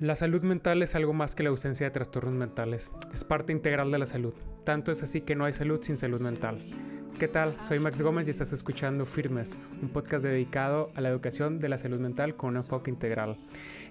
[0.00, 2.90] La salud mental es algo más que la ausencia de trastornos mentales.
[3.12, 4.34] Es parte integral de la salud.
[4.64, 6.64] Tanto es así que no hay salud sin salud mental.
[7.16, 7.60] ¿Qué tal?
[7.60, 11.78] Soy Max Gómez y estás escuchando Firmes, un podcast dedicado a la educación de la
[11.78, 13.38] salud mental con un enfoque integral.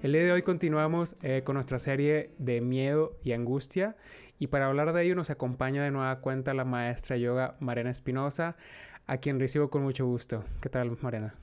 [0.01, 3.95] El día de hoy continuamos eh, con nuestra serie de miedo y angustia
[4.37, 8.57] y para hablar de ello nos acompaña de nueva cuenta la maestra yoga Marena Espinosa,
[9.07, 10.43] a quien recibo con mucho gusto.
[10.59, 11.33] ¿Qué tal, Marena?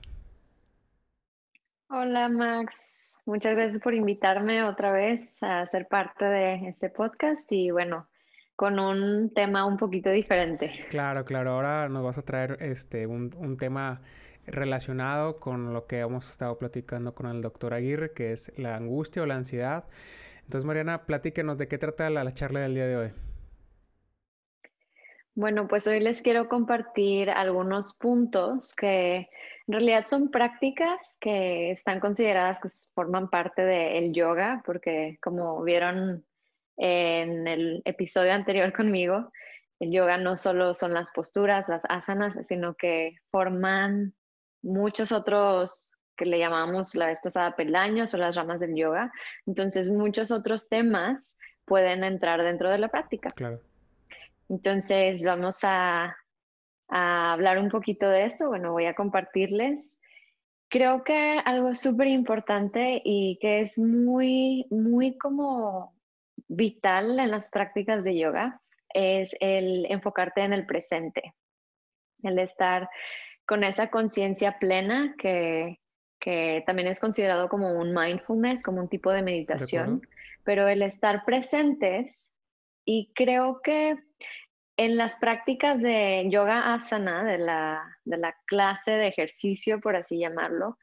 [1.89, 3.00] Hola, Max.
[3.25, 8.07] Muchas gracias por invitarme otra vez a ser parte de este podcast y bueno,
[8.55, 10.85] con un tema un poquito diferente.
[10.89, 11.51] Claro, claro.
[11.51, 14.01] Ahora nos vas a traer este un, un tema
[14.47, 19.21] relacionado con lo que hemos estado platicando con el doctor Aguirre, que es la angustia
[19.21, 19.85] o la ansiedad.
[20.43, 23.11] Entonces, Mariana, platíquenos de qué trata la, la charla del día de hoy.
[25.33, 29.29] Bueno, pues hoy les quiero compartir algunos puntos que
[29.67, 36.25] en realidad son prácticas que están consideradas que forman parte del yoga, porque como vieron
[36.77, 39.31] en el episodio anterior conmigo,
[39.79, 44.13] el yoga no solo son las posturas, las asanas, sino que forman
[44.61, 49.11] muchos otros que le llamamos la vez pasada peldaños o las ramas del yoga.
[49.47, 53.29] Entonces, muchos otros temas pueden entrar dentro de la práctica.
[53.29, 53.59] Claro.
[54.47, 56.15] Entonces, vamos a
[56.91, 58.49] a hablar un poquito de esto.
[58.49, 59.99] Bueno, voy a compartirles.
[60.69, 65.93] Creo que algo súper importante y que es muy, muy como
[66.47, 68.61] vital en las prácticas de yoga
[68.93, 71.33] es el enfocarte en el presente,
[72.23, 72.89] el estar
[73.45, 75.79] con esa conciencia plena que,
[76.19, 80.01] que, también es considerado como un mindfulness, como un tipo de meditación,
[80.43, 82.29] pero el estar presentes
[82.85, 83.97] y creo que
[84.85, 90.17] en las prácticas de yoga asana, de la, de la clase de ejercicio, por así
[90.17, 90.79] llamarlo,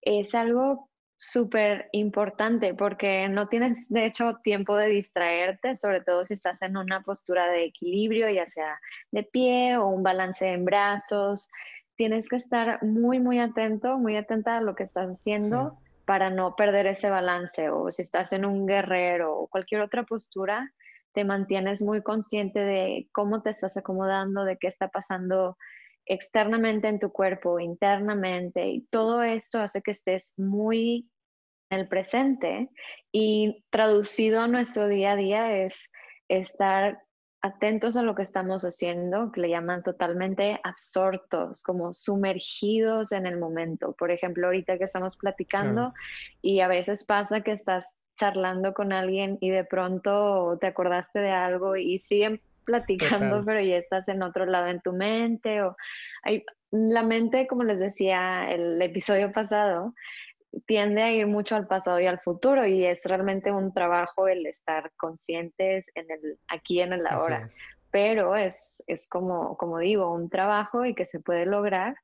[0.00, 6.34] es algo súper importante porque no tienes de hecho tiempo de distraerte, sobre todo si
[6.34, 8.80] estás en una postura de equilibrio, ya sea
[9.10, 11.50] de pie o un balance en brazos.
[11.94, 16.56] Tienes que estar muy, muy atento, muy atenta a lo que estás haciendo para no
[16.56, 20.72] perder ese balance o si estás en un guerrero o cualquier otra postura,
[21.12, 25.56] te mantienes muy consciente de cómo te estás acomodando, de qué está pasando
[26.06, 31.08] externamente en tu cuerpo, internamente, y todo esto hace que estés muy
[31.70, 32.68] en el presente
[33.12, 35.90] y traducido a nuestro día a día es
[36.28, 37.02] estar
[37.42, 43.38] atentos a lo que estamos haciendo, que le llaman totalmente absortos, como sumergidos en el
[43.38, 43.94] momento.
[43.98, 45.92] Por ejemplo, ahorita que estamos platicando
[46.40, 51.30] y a veces pasa que estás charlando con alguien y de pronto te acordaste de
[51.30, 55.76] algo y siguen platicando, pero ya estás en otro lado en tu mente o
[56.22, 59.94] hay, la mente, como les decía el episodio pasado,
[60.66, 64.46] tiende a ir mucho al pasado y al futuro y es realmente un trabajo el
[64.46, 67.48] estar conscientes en el aquí en el ahora.
[67.90, 71.94] Pero es, es como, como digo, un trabajo y que se puede lograr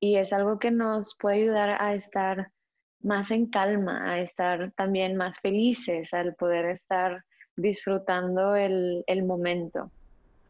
[0.00, 2.50] y es algo que nos puede ayudar a estar
[3.04, 7.24] más en calma, a estar también más felices, al poder estar
[7.56, 9.90] disfrutando el, momento.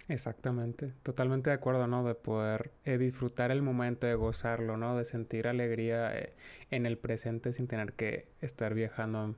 [0.09, 2.05] Exactamente, totalmente de acuerdo, ¿no?
[2.05, 4.97] De poder eh, disfrutar el momento, de gozarlo, ¿no?
[4.97, 6.35] De sentir alegría eh,
[6.71, 9.35] en el presente sin tener que estar viajando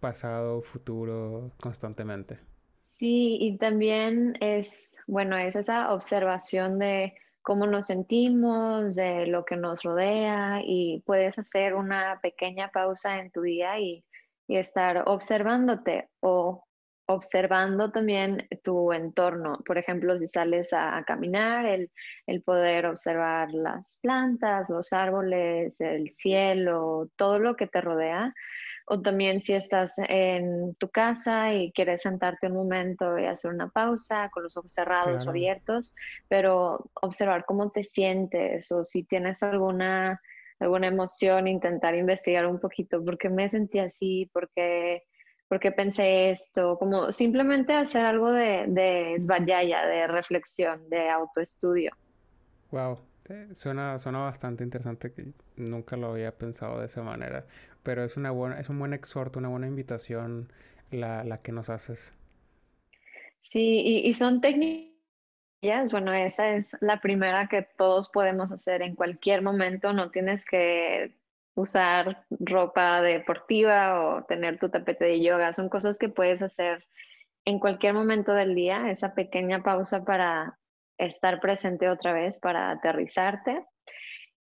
[0.00, 2.38] pasado, futuro constantemente.
[2.80, 7.14] Sí, y también es, bueno, es esa observación de
[7.48, 13.30] cómo nos sentimos, de lo que nos rodea y puedes hacer una pequeña pausa en
[13.30, 14.04] tu día y,
[14.48, 16.64] estar observándote o
[17.06, 19.58] observando también tu entorno.
[19.66, 21.90] Por ejemplo, si sales a, caminar, el,
[22.26, 28.34] el, poder observar las plantas, los árboles, el cielo, todo lo que te rodea
[28.90, 33.68] o también si estás en tu casa y quieres sentarte un momento y hacer una
[33.68, 35.94] pausa con los ojos cerrados o abiertos,
[36.28, 40.20] pero observar cómo te sientes o si tienes alguna,
[40.58, 45.02] alguna emoción, intentar investigar un poquito por qué me sentí así, por qué,
[45.76, 51.92] pensé esto, como simplemente hacer algo de, de de reflexión, de autoestudio.
[52.70, 52.98] Wow,
[53.52, 57.46] suena, suena bastante interesante que nunca lo había pensado de esa manera,
[57.82, 60.52] pero es, una buena, es un buen exhorto, una buena invitación
[60.90, 62.14] la, la que nos haces.
[63.40, 68.94] Sí, y, y son técnicas, bueno, esa es la primera que todos podemos hacer en
[68.94, 71.14] cualquier momento, no tienes que
[71.54, 76.86] usar ropa deportiva o tener tu tapete de yoga, son cosas que puedes hacer
[77.44, 80.57] en cualquier momento del día, esa pequeña pausa para
[80.98, 83.64] estar presente otra vez, para aterrizarte.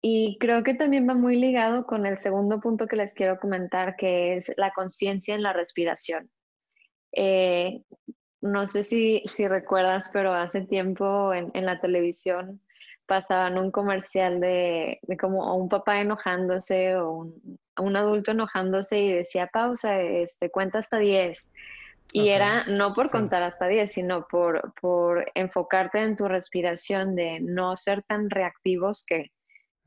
[0.00, 3.96] Y creo que también va muy ligado con el segundo punto que les quiero comentar,
[3.96, 6.30] que es la conciencia en la respiración.
[7.12, 7.82] Eh,
[8.40, 12.60] no sé si, si recuerdas, pero hace tiempo en, en la televisión
[13.06, 19.48] pasaban un comercial de, como un papá enojándose o un, un, adulto enojándose y decía
[19.52, 21.50] pausa, este, cuenta hasta 10.
[22.16, 27.40] Y era no por contar hasta 10, sino por, por enfocarte en tu respiración, de
[27.40, 29.32] no ser tan reactivos que,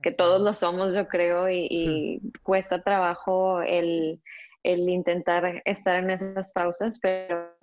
[0.01, 4.21] que todos lo somos, yo creo, y, cuesta trabajo el,
[4.63, 7.57] el, intentar estar en esas pausas, pero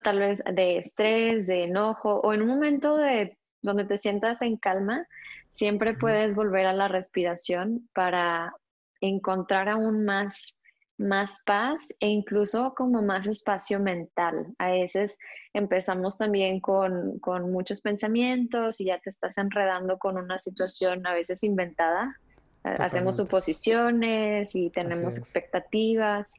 [0.00, 4.56] tal vez de estrés, de enojo o en un momento de donde te sientas en
[4.56, 5.06] calma,
[5.50, 8.54] siempre puedes volver a la respiración para
[9.02, 10.58] encontrar aún más
[10.98, 14.54] más paz e incluso como más espacio mental.
[14.58, 15.18] A veces
[15.52, 17.20] empezamos también con,
[17.50, 22.18] muchos pensamientos y ya te estás enredando con una situación a veces inventada.
[22.62, 26.32] Hacemos suposiciones y tenemos expectativas.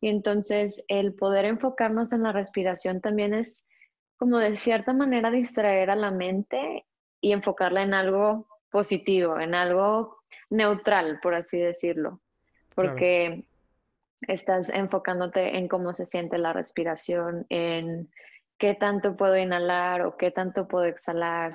[0.00, 3.66] Y entonces el poder enfocarnos en la respiración también es
[4.16, 6.86] como de cierta manera distraer a la mente
[7.20, 10.18] y enfocarla en algo positivo, en algo
[10.50, 12.20] neutral, por así decirlo.
[12.74, 13.44] Porque
[14.28, 18.10] estás enfocándote en cómo se siente la respiración, en
[18.58, 21.54] qué tanto puedo inhalar o qué tanto puedo exhalar,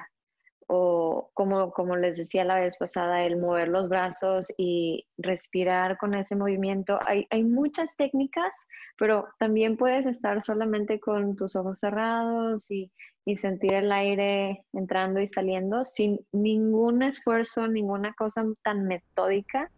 [0.71, 6.13] o como, como les decía la vez pasada, el mover los brazos y respirar con
[6.13, 6.99] ese movimiento.
[7.07, 8.51] Hay, hay muchas técnicas,
[8.95, 12.91] pero también puedes estar solamente con tus ojos cerrados y,
[13.25, 19.71] y sentir el aire entrando y saliendo sin ningún esfuerzo, ninguna cosa tan metódica.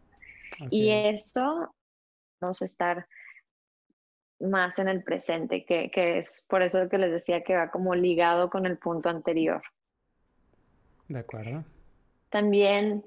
[0.69, 1.73] y eso
[2.61, 3.07] estar
[4.39, 8.49] más en el presente, que, es por eso que les decía que va como ligado
[8.49, 9.61] con el punto anterior.
[11.07, 11.63] De acuerdo.
[12.29, 13.05] También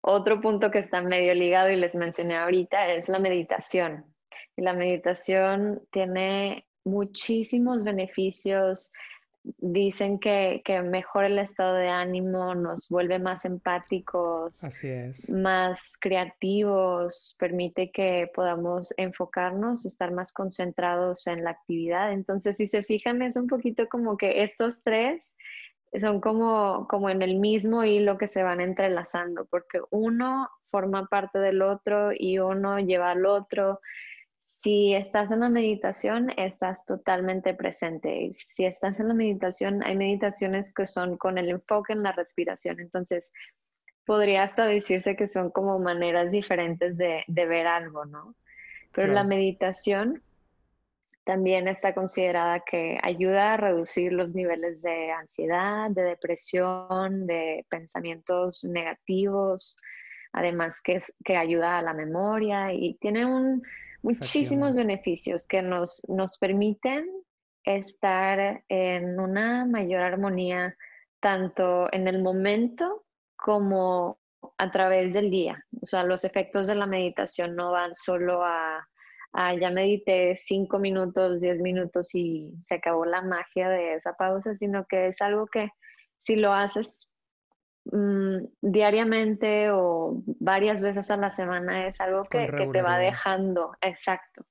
[0.00, 4.04] otro punto que está medio ligado y les mencioné ahorita es la meditación.
[4.56, 8.92] Y la meditación tiene muchísimos beneficios
[9.58, 14.62] dicen que, que, mejora el estado de ánimo, nos vuelve más empáticos,
[15.32, 22.12] más creativos, permite que podamos enfocarnos, estar más concentrados en la actividad.
[22.12, 25.34] Entonces, si se fijan, es un poquito como que estos tres
[25.98, 31.38] son como, como en el mismo hilo que se van entrelazando, porque uno forma parte
[31.38, 33.80] del otro y uno lleva al otro
[34.48, 38.30] si estás en la meditación, estás totalmente presente.
[38.32, 42.80] Si estás en la meditación, hay meditaciones que son con el enfoque en la respiración.
[42.80, 43.30] Entonces,
[44.06, 48.34] podría hasta decirse que son como maneras diferentes de, ver algo, ¿no?
[48.94, 50.22] Pero la meditación
[51.24, 58.64] también está considerada que ayuda a reducir los niveles de ansiedad, de depresión, de pensamientos
[58.64, 59.76] negativos,
[60.32, 63.62] además que, que ayuda a la memoria y tiene un
[64.02, 67.06] muchísimos beneficios que nos, nos permiten
[67.64, 70.76] estar en una mayor armonía
[71.20, 73.04] tanto en el momento
[73.36, 74.18] como
[74.56, 75.64] a través del día.
[75.82, 78.86] O sea, los efectos de la meditación no van solo a,
[79.32, 84.54] a ya medité cinco minutos, diez minutos y se acabó la magia de esa pausa,
[84.54, 85.68] sino que es algo que
[86.16, 87.12] si lo haces
[87.90, 94.44] Mm, diariamente o varias veces a la semana es algo que, te va dejando, exacto,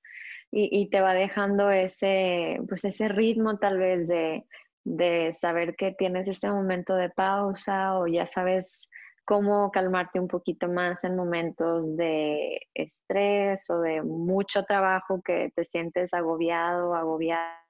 [0.51, 4.45] y, te va dejando ese, pues ese ritmo tal vez de,
[4.85, 8.89] de saber que tienes ese momento de pausa o ya sabes
[9.23, 15.65] cómo calmarte un poquito más en momentos de estrés o de mucho trabajo que te
[15.65, 17.61] sientes agobiado, agobiada.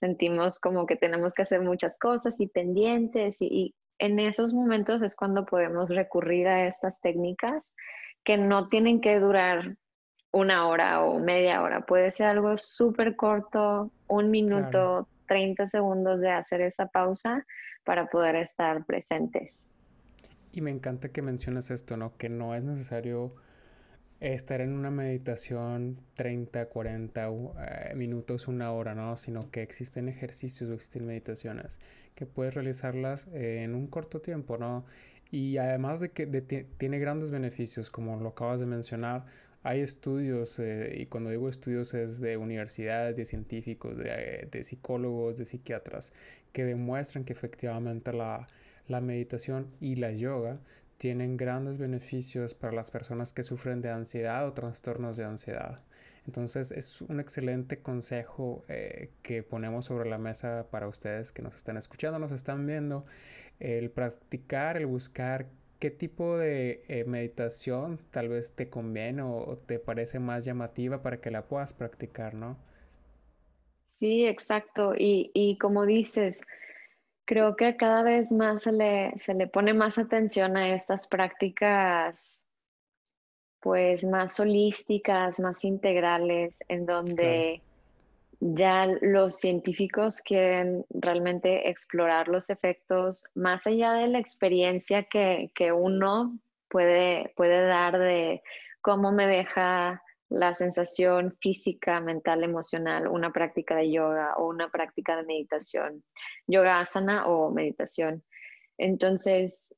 [0.00, 5.14] Sentimos como que tenemos que hacer muchas cosas y pendientes y en esos momentos es
[5.14, 7.76] cuando podemos recurrir a estas técnicas
[8.24, 9.76] que no tienen que durar
[10.32, 11.82] una hora o media hora.
[11.82, 17.46] Puede ser algo súper corto, un minuto, 30 segundos de hacer esa pausa
[17.84, 19.70] para poder estar presentes.
[20.50, 22.16] Y me encanta que mencionas esto, ¿no?
[22.16, 23.36] Que no es necesario
[24.22, 29.16] estar en una meditación 30, 40 eh, minutos, una hora, ¿no?
[29.16, 31.80] Sino que existen ejercicios o existen meditaciones
[32.14, 34.84] que puedes realizarlas en un corto tiempo, ¿no?
[35.32, 39.24] Y además de que tiene grandes beneficios, como lo acabas de mencionar,
[39.64, 45.38] hay estudios, eh, y cuando digo estudios es de universidades, de científicos, de, de psicólogos,
[45.38, 46.12] de psiquiatras,
[46.52, 48.46] que demuestran que efectivamente la,
[48.88, 50.60] la meditación y la yoga
[51.02, 55.82] tienen grandes beneficios para las personas que sufren de ansiedad o trastornos de ansiedad.
[56.28, 61.56] Entonces es un excelente consejo eh, que ponemos sobre la mesa para ustedes que nos
[61.56, 63.04] están escuchando, nos están viendo,
[63.58, 65.48] el practicar, el buscar
[65.80, 71.20] qué tipo de eh, meditación tal vez te conviene o, te parece más llamativa para
[71.20, 72.56] que la puedas practicar, ¿no?
[73.98, 74.94] Sí, exacto.
[74.96, 76.42] Y, y como dices,
[77.24, 82.46] creo que cada vez más se le, se le pone más atención a estas prácticas
[83.60, 87.62] pues más holísticas, más integrales, en donde
[88.40, 95.70] ya los científicos quieren realmente explorar los efectos más allá de la experiencia que, que
[95.70, 96.36] uno
[96.68, 98.42] puede, puede dar de
[98.80, 100.01] cómo me deja
[100.32, 106.02] la sensación física, mental, emocional, una práctica de yoga o una práctica de meditación,
[106.46, 108.22] yoga asana o meditación.
[108.78, 109.76] Entonces,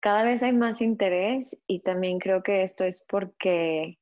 [0.00, 3.98] cada vez hay más interés y también creo que esto es porque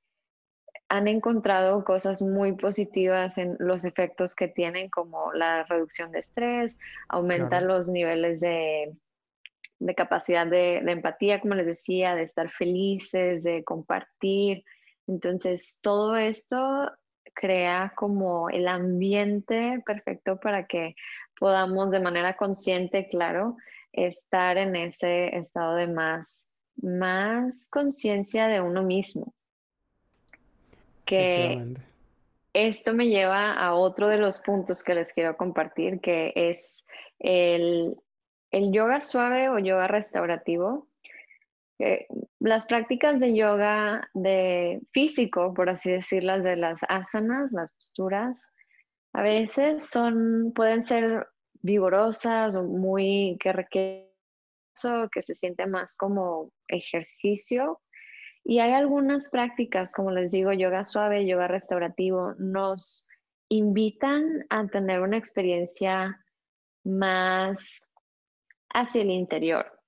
[0.88, 6.76] han encontrado cosas muy positivas en los efectos que tienen, como la reducción de estrés,
[7.08, 8.96] aumenta los niveles de,
[9.96, 14.64] capacidad de, empatía, como les decía, de estar felices, de compartir.
[15.10, 16.90] Entonces, todo esto
[17.34, 20.94] crea como el ambiente perfecto para que
[21.38, 23.56] podamos de manera consciente, claro,
[23.92, 26.48] estar en ese estado de más,
[26.80, 29.34] más conciencia de uno mismo
[31.10, 31.74] que
[32.52, 36.84] esto me lleva a otro de los puntos que les quiero compartir, que es
[37.18, 37.96] el,
[38.52, 40.86] yoga suave o yoga restaurativo.
[42.40, 48.48] Las prácticas de yoga de físico, por así decirlas, de las asanas, las posturas,
[49.12, 51.26] a veces son, pueden ser
[51.62, 54.10] vigorosas o muy que requieren
[55.12, 57.80] que se siente más como ejercicio
[58.44, 63.06] y hay algunas prácticas, como les digo, yoga suave, yoga restaurativo, nos
[63.48, 66.24] invitan a tener una experiencia
[66.84, 67.86] más
[68.72, 69.79] hacia el interior.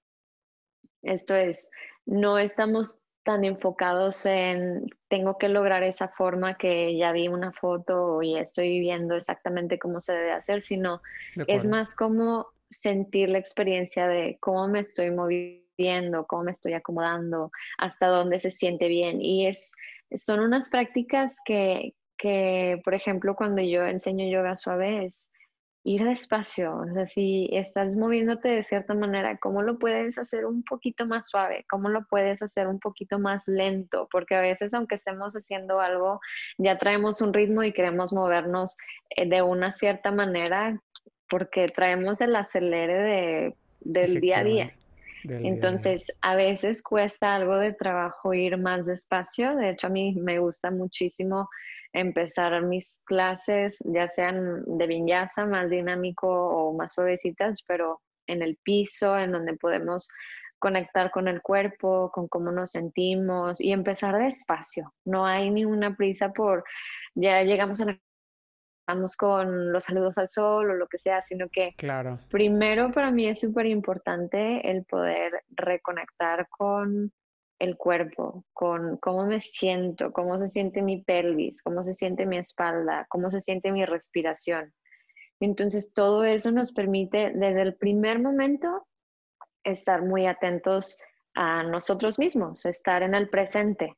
[1.03, 1.71] Esto es,
[2.07, 8.21] no estamos tan enfocados en tengo que lograr esa forma que ya vi una foto
[8.23, 11.01] y estoy viviendo exactamente cómo se debe hacer, sino
[11.47, 16.75] es más como sentir la experiencia de cómo me estoy moviendo viendo, cómo me estoy
[16.75, 19.21] acomodando, hasta dónde se siente bien.
[19.21, 19.75] Y es,
[20.15, 25.32] son unas prácticas que, que, por ejemplo, cuando yo enseño yoga suave es
[25.85, 26.77] ir despacio.
[26.77, 31.29] O sea, si estás moviéndote de cierta manera, ¿cómo lo puedes hacer un poquito más
[31.29, 31.65] suave?
[31.69, 34.09] ¿Cómo lo puedes hacer un poquito más lento?
[34.11, 36.21] Porque a veces, aunque estemos haciendo algo,
[36.59, 38.77] ya traemos un ritmo y queremos movernos
[39.11, 40.81] eh, de una cierta manera
[41.29, 44.67] porque traemos el acelere de, del día a día.
[45.25, 49.55] Entonces, a veces cuesta algo de trabajo ir más despacio.
[49.57, 51.49] De hecho, a mí me gusta muchísimo
[51.93, 58.57] empezar mis clases, ya sean de vinyasa, más dinámico o más suavecitas, pero en el
[58.57, 60.09] piso, en donde podemos
[60.59, 64.95] conectar con el cuerpo, con cómo nos sentimos y empezar despacio.
[65.05, 66.65] No hay ninguna prisa por
[67.15, 67.99] ya llegamos a la
[68.83, 72.19] estamos con los saludos al sol o lo que sea, sino que claro.
[72.31, 77.13] primero para mí es súper importante el poder reconectar con
[77.59, 82.39] el cuerpo, con cómo me siento, cómo se siente mi pelvis, cómo se siente mi
[82.39, 84.75] espalda, cómo se siente mi respiración.
[85.41, 88.87] Entonces todo eso nos permite desde el primer momento
[89.65, 90.99] estar muy atentos
[91.35, 93.97] a nosotros mismos, estar en el presente.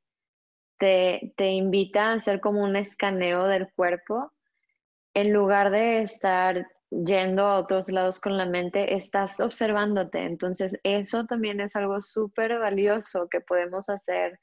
[0.79, 4.33] Te, te invita a hacer como un escaneo del cuerpo
[5.15, 6.67] en lugar de estar
[7.05, 10.25] yendo a otros lados con la mente, estás observándote.
[10.25, 14.39] Entonces, eso también es algo súper valioso que podemos hacer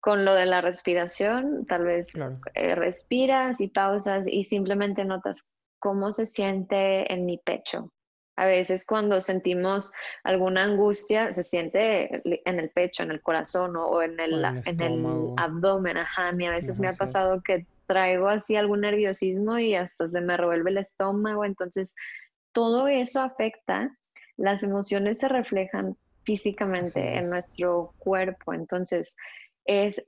[0.00, 1.66] con lo de la respiración.
[1.66, 2.12] Tal vez
[2.54, 7.92] eh, respiras y pausas y simplemente notas cómo se siente en mi pecho.
[8.36, 9.92] A veces cuando sentimos
[10.24, 15.34] alguna angustia, se siente en el pecho, en el corazón o en el, en el
[15.36, 15.98] abdomen.
[15.98, 20.06] Ajá, a mí a veces me ha pasado que traigo así algún nerviosismo y hasta
[20.06, 21.44] se me revuelve el estómago.
[21.44, 21.96] Entonces,
[22.52, 23.98] todo eso afecta,
[24.36, 28.54] las emociones se reflejan físicamente en nuestro cuerpo.
[28.54, 29.16] Entonces,
[29.64, 30.00] es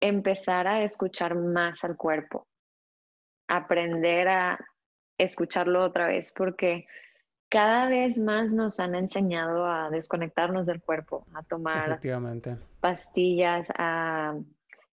[0.00, 2.48] empezar a escuchar más al cuerpo,
[3.46, 4.58] aprender a
[5.16, 6.88] escucharlo otra vez, porque
[7.48, 12.00] cada vez más nos han enseñado a desconectarnos del cuerpo, a tomar
[12.80, 14.34] pastillas, a,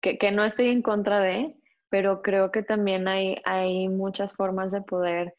[0.01, 1.55] que, que no estoy en contra de,
[1.93, 5.35] pero creo que también hay, hay muchas formas de poder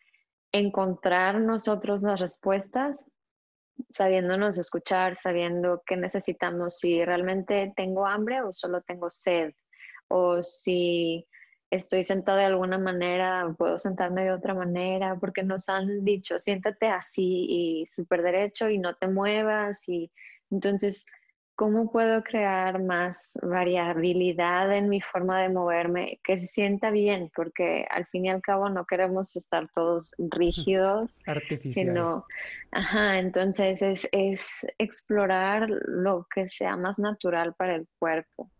[0.52, 3.10] encontrar nosotros las respuestas,
[3.90, 9.50] sabiéndonos escuchar, sabiendo qué necesitamos, si realmente tengo hambre o solo tengo sed,
[10.06, 11.26] o si
[11.70, 16.86] estoy sentada de alguna manera, puedo sentarme de otra manera, porque nos han dicho, siéntate
[16.86, 19.88] así y súper derecho y no te muevas.
[19.88, 20.08] Y
[20.52, 21.04] entonces
[21.56, 27.86] cómo puedo crear más variabilidad en mi forma de moverme, que se sienta bien, porque
[27.90, 31.86] al fin y al cabo no queremos estar todos rígidos, Artificial.
[31.86, 32.26] sino,
[32.72, 38.50] ajá, entonces es, es explorar lo que sea más natural para el cuerpo.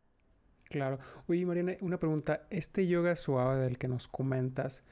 [0.64, 0.98] Claro.
[1.28, 2.46] Oye, Mariana, una pregunta.
[2.50, 4.84] Este yoga suave del que nos comentas,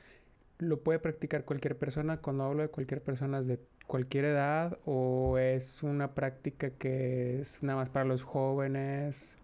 [0.58, 2.18] ¿lo puede practicar cualquier persona?
[2.20, 7.62] Cuando hablo de cualquier persona, ¿es de cualquier edad o es una práctica que es
[7.62, 9.38] nada más para los jóvenes?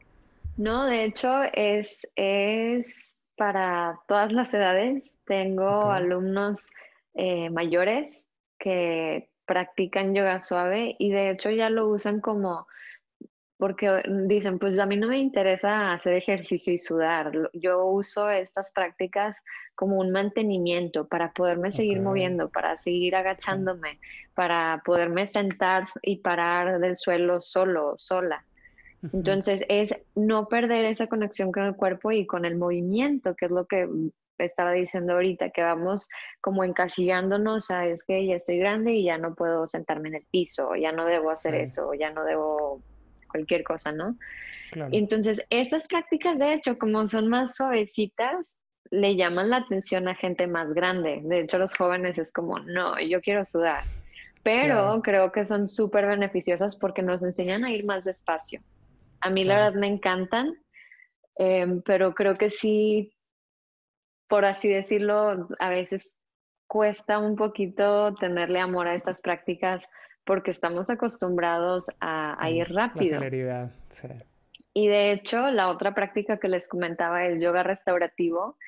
[0.57, 5.17] No, de hecho es, es para todas las edades.
[5.25, 6.71] Tengo alumnos
[7.15, 8.27] eh, mayores
[8.59, 12.67] que practican yoga suave y de hecho ya lo usan como
[13.59, 17.33] porque dicen, pues a mí no me interesa hacer ejercicio y sudar.
[17.53, 19.43] Yo uso estas prácticas
[19.75, 23.99] como un mantenimiento para poderme seguir moviendo, para seguir agachándome,
[24.35, 28.45] para poderme sentar y parar del suelo solo, sola.
[29.13, 33.51] Entonces es no perder esa conexión con el cuerpo y con el movimiento, que es
[33.51, 33.89] lo que
[34.39, 36.09] estaba diciendo ahorita, que vamos
[36.41, 40.27] como encasillándonos a es que ya estoy grande y ya no puedo sentarme en el
[40.31, 42.83] piso, ya no debo hacer eso, ya no debo
[43.29, 44.17] cualquier cosa, ¿no?
[44.93, 48.59] Entonces, estas prácticas, de hecho, como son más suavecitas,
[48.91, 51.21] le llaman la atención a gente más grande.
[51.25, 53.83] De hecho, los jóvenes es como, no, yo quiero sudar.
[54.43, 58.61] Pero creo que son súper beneficiosas porque nos enseñan a ir más despacio.
[59.21, 60.55] A mí la verdad me encantan,
[61.37, 63.13] em, pero creo que sí,
[64.29, 66.19] por así decirlo, a veces
[66.67, 69.85] cuesta un poquito tenerle amor a estas prácticas
[70.29, 73.15] porque estamos acostumbrados a, ir rápido.
[73.15, 74.09] La celeridad, sí.
[74.75, 78.59] Y de hecho, la otra práctica que les comentaba es yoga restaurativo,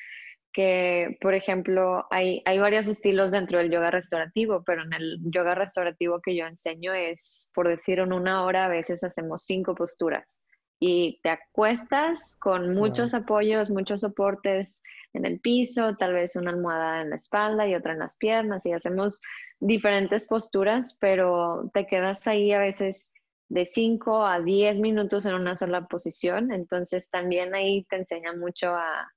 [0.55, 5.55] que, por ejemplo, hay, hay varios estilos dentro del yoga restaurativo, pero en el yoga
[5.55, 10.47] restaurativo que yo enseño es, por decir, en una hora a veces hacemos cinco posturas
[10.81, 14.81] y te acuestas con muchos apoyos, muchos soportes
[15.13, 18.65] en el piso, tal vez una almohada en la espalda y otra en las piernas
[18.65, 19.21] y hacemos
[19.61, 23.13] diferentes posturas, pero te quedas ahí a veces
[23.50, 28.71] de 5 a 10 minutos en una sola posición, entonces también ahí te enseña mucho
[28.71, 29.13] a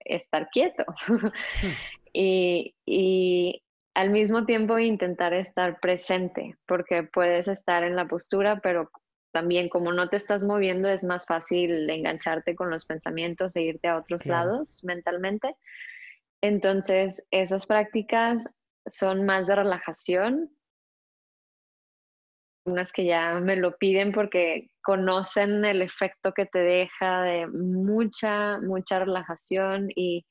[0.00, 0.84] estar quieto.
[2.18, 3.62] Y, y
[3.92, 8.90] al mismo tiempo intentar estar presente, porque puedes estar en la postura, pero
[9.36, 13.86] también como no te estás moviendo es más fácil engancharte con los pensamientos e irte
[13.86, 15.54] a otros lados mentalmente.
[16.40, 18.48] Entonces, esas prácticas
[18.86, 20.56] son más de relajación.
[22.64, 28.58] Unas que ya me lo piden porque conocen el efecto que te deja de mucha,
[28.60, 30.24] mucha relajación y,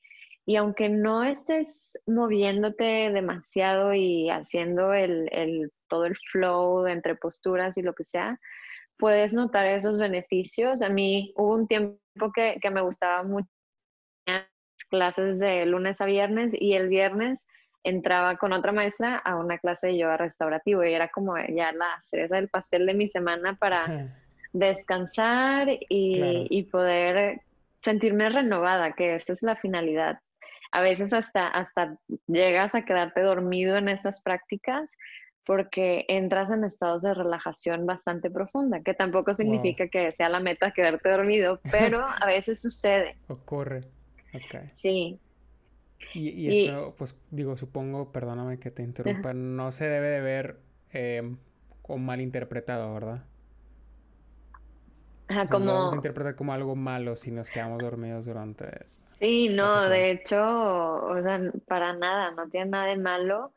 [0.44, 7.78] y aunque no estés moviéndote demasiado y haciendo el, el, todo el flow entre posturas
[7.78, 8.40] y lo que sea,
[8.98, 10.82] puedes notar esos beneficios.
[10.82, 11.98] A mí hubo un tiempo
[12.34, 13.48] que, que me gustaba mucho
[14.88, 17.46] clases de lunes a viernes y el viernes
[17.82, 22.00] entraba con otra maestra a una clase de yoga restaurativo y era como ya la
[22.02, 24.10] cereza del pastel de mi semana para
[24.52, 27.42] descansar y, poder
[27.80, 30.18] sentirme renovada, que esta es la finalidad.
[30.72, 34.92] A veces hasta, hasta llegas a quedarte dormido en estas prácticas
[35.46, 40.72] porque entras en estados de relajación bastante profunda, que tampoco significa que sea la meta
[40.72, 43.16] quedarte dormido, pero a veces sucede.
[43.28, 43.84] Ocurre.
[44.34, 44.68] Okay.
[44.72, 45.20] Sí,
[46.14, 50.60] y, esto, pues digo, supongo, perdóname que te interrumpa, no se debe de ver
[50.92, 51.36] eh,
[51.82, 53.24] como mal interpretado, ¿verdad?
[55.28, 55.64] Ajá, como...
[55.64, 58.86] No vamos a interpretar como algo malo si nos quedamos dormidos durante...
[59.18, 63.52] Sí, no, de hecho, o sea, para nada, no tiene nada de malo.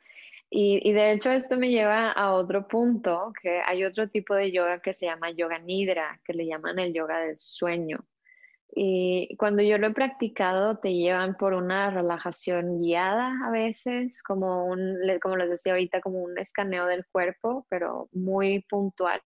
[0.51, 4.81] Y, de hecho esto me lleva a otro punto, que hay otro tipo de yoga
[4.81, 7.99] que se llama yoga nidra, que le llaman el yoga del sueño.
[8.71, 14.65] Y cuando yo lo he practicado, te llevan por una relajación guiada a veces, como,
[14.65, 19.21] un, como les decía ahorita, como un escaneo del cuerpo, pero muy puntual.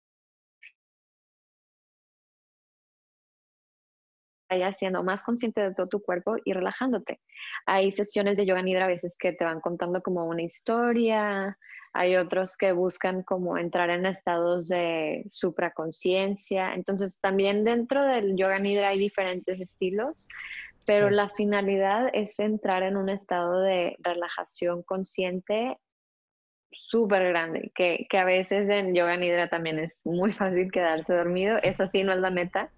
[4.49, 7.19] Vaya siendo más consciente de todo tu cuerpo y relajándote.
[7.65, 11.57] Hay sesiones de yoga nidra a veces que te van contando como una historia,
[11.93, 16.73] hay otros que buscan como entrar en estados de supraconciencia.
[16.73, 20.27] Entonces, también dentro del yoga nidra hay diferentes estilos,
[20.85, 25.77] pero la finalidad es entrar en un estado de relajación consciente
[26.71, 31.57] súper grande, que, que, a veces en yoga nidra también es muy fácil quedarse dormido.
[31.63, 32.71] Eso sí no es la meta,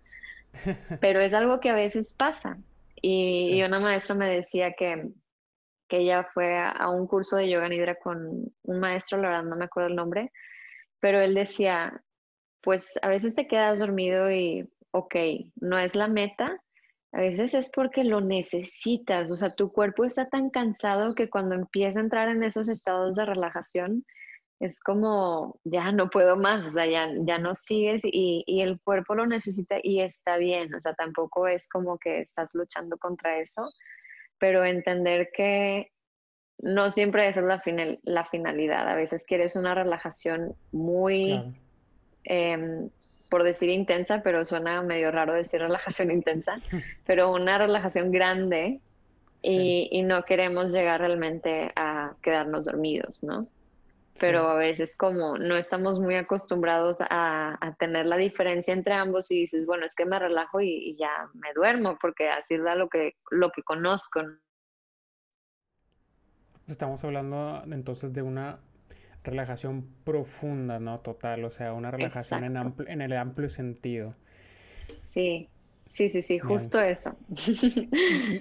[0.99, 2.57] pero es algo que a veces pasa.
[3.01, 5.11] Y, y una maestra me decía que
[5.91, 9.57] que ella fue a, un curso de yoga nidra con un maestro, la verdad no
[9.57, 10.31] me acuerdo el nombre,
[11.01, 12.01] pero él decía,
[12.61, 15.15] pues a veces te quedas dormido y, ok,
[15.57, 16.61] no es la meta,
[17.11, 21.55] a veces es porque lo necesitas, o sea, tu cuerpo está tan cansado que cuando
[21.55, 24.05] empieza a entrar en esos estados de relajación,
[24.61, 28.79] es como, ya no puedo más, o sea, ya, ya no sigues y, y, el
[28.79, 33.39] cuerpo lo necesita y está bien, o sea, tampoco es como que estás luchando contra
[33.39, 33.71] eso,
[34.37, 35.91] pero entender que
[36.59, 41.41] no siempre esa es la, final, la finalidad, a veces quieres una relajación muy,
[42.23, 42.91] em,
[43.31, 46.59] por decir intensa, pero suena medio raro decir relajación intensa,
[47.07, 48.79] pero una relajación grande
[49.41, 53.47] y, y no queremos llegar realmente a quedarnos dormidos, ¿no?
[54.19, 59.41] Pero a veces como no estamos muy acostumbrados a, tener la diferencia entre ambos y
[59.41, 63.15] dices, bueno, es que me relajo y, ya me duermo porque así es lo que,
[63.29, 64.21] lo que conozco.
[66.67, 68.59] Estamos hablando entonces de una
[69.23, 70.99] relajación profunda, ¿no?
[70.99, 74.15] Total, o sea, una relajación en, en el amplio sentido.
[74.87, 75.49] Sí,
[75.91, 77.17] Sí, sí, sí, justo eso.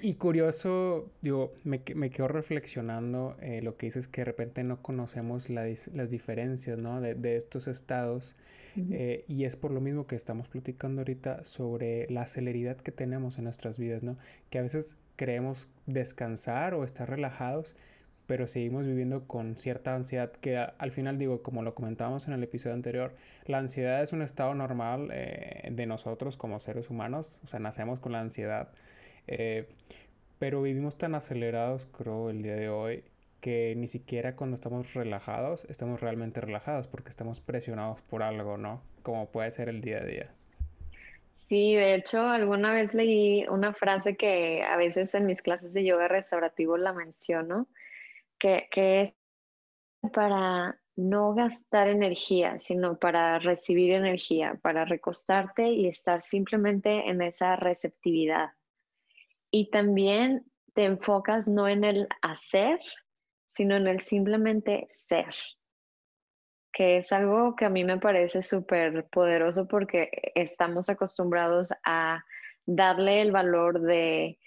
[0.01, 4.81] Y, curioso, digo, me, me quedo reflexionando eh, lo que dices que de repente no
[4.81, 7.01] conocemos las diferencias, ¿no?
[7.01, 8.37] De, de estos estados.
[8.77, 13.37] Eh, y es por lo mismo que estamos platicando ahorita sobre la celeridad que tenemos
[13.37, 14.17] en nuestras vidas, ¿no?
[14.49, 17.75] Que a veces creemos descansar o estar relajados,
[18.27, 22.43] pero seguimos viviendo con cierta ansiedad que al final digo, como lo comentábamos en el
[22.43, 23.13] episodio anterior,
[23.45, 27.99] la ansiedad es un estado normal eh, de nosotros como seres humanos, o sea, nacemos
[27.99, 28.69] con la ansiedad,
[29.27, 29.67] eh,
[30.39, 33.03] pero vivimos tan acelerados, creo, el día de hoy,
[33.41, 38.81] que ni siquiera cuando estamos relajados, estamos realmente relajados porque estamos presionados por algo, ¿no?
[39.03, 40.31] Como puede ser el día a día.
[41.51, 45.83] Sí, de hecho, alguna vez leí una frase que a veces en mis clases de
[45.83, 47.67] yoga restaurativo la menciono,
[48.41, 49.13] que, es
[50.11, 57.55] para no gastar energía, sino para recibir energía, para recostarte y estar simplemente en esa
[57.55, 58.49] receptividad.
[59.51, 62.79] Y también te enfocas no en el hacer,
[63.47, 65.33] sino en el simplemente ser,
[66.73, 72.23] que es algo que a mí me parece súper poderoso porque estamos acostumbrados a
[72.65, 74.39] darle el valor de,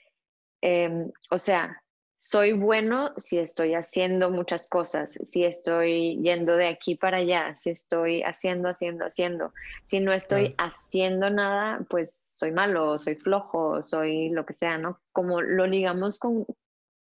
[0.62, 1.83] em, o sea,
[2.24, 7.68] soy bueno si estoy haciendo muchas cosas, si estoy yendo de aquí para allá, si
[7.68, 9.52] estoy haciendo, haciendo, haciendo.
[9.82, 14.98] Si no estoy haciendo nada, pues soy malo, soy flojo, soy lo que sea, ¿no?
[15.12, 16.46] Como lo ligamos con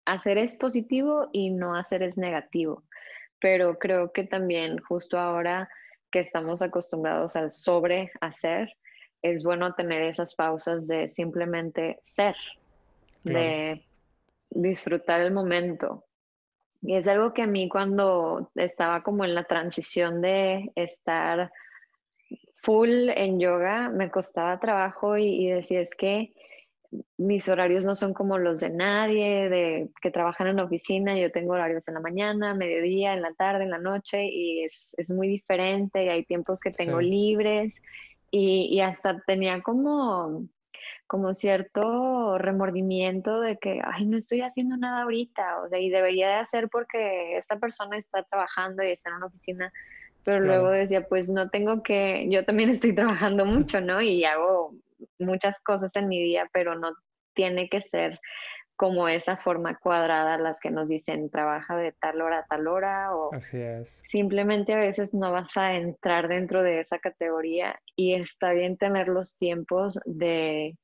[0.06, 2.84] hacer es positivo y no hacer es negativo.
[3.40, 5.68] Pero creo que también justo ahora
[6.10, 8.74] que estamos acostumbrados al sobre hacer,
[9.20, 12.36] es bueno tener esas pausas de simplemente ser,
[13.22, 13.84] de
[14.50, 16.04] disfrutar el momento.
[16.82, 21.52] Y es algo que a mí cuando estaba como en la transición de estar
[22.54, 26.32] full en yoga, me costaba trabajo y, y decía, es que
[27.18, 31.30] mis horarios no son como los de nadie, de que trabajan en la oficina, yo
[31.30, 35.12] tengo horarios en la mañana, mediodía, en la tarde, en la noche, y es, es
[35.12, 37.80] muy diferente, y hay tiempos que tengo libres,
[38.30, 40.46] y, y, hasta tenía como
[41.10, 46.28] como cierto remordimiento de que, ay, no estoy haciendo nada ahorita, o sea, y debería
[46.28, 49.72] de hacer porque esta persona está trabajando y está en una oficina,
[50.24, 54.00] pero luego decía, pues no tengo que, yo también estoy trabajando mucho, ¿no?
[54.00, 54.76] Y hago
[55.18, 56.92] muchas cosas en mi día, pero no
[57.34, 58.20] tiene que ser
[58.76, 63.16] como esa forma cuadrada las que nos dicen trabaja de tal hora a tal hora
[63.16, 64.00] o Así es.
[64.06, 69.08] simplemente a veces no vas a entrar dentro de esa categoría y está bien tener
[69.08, 70.78] los tiempos de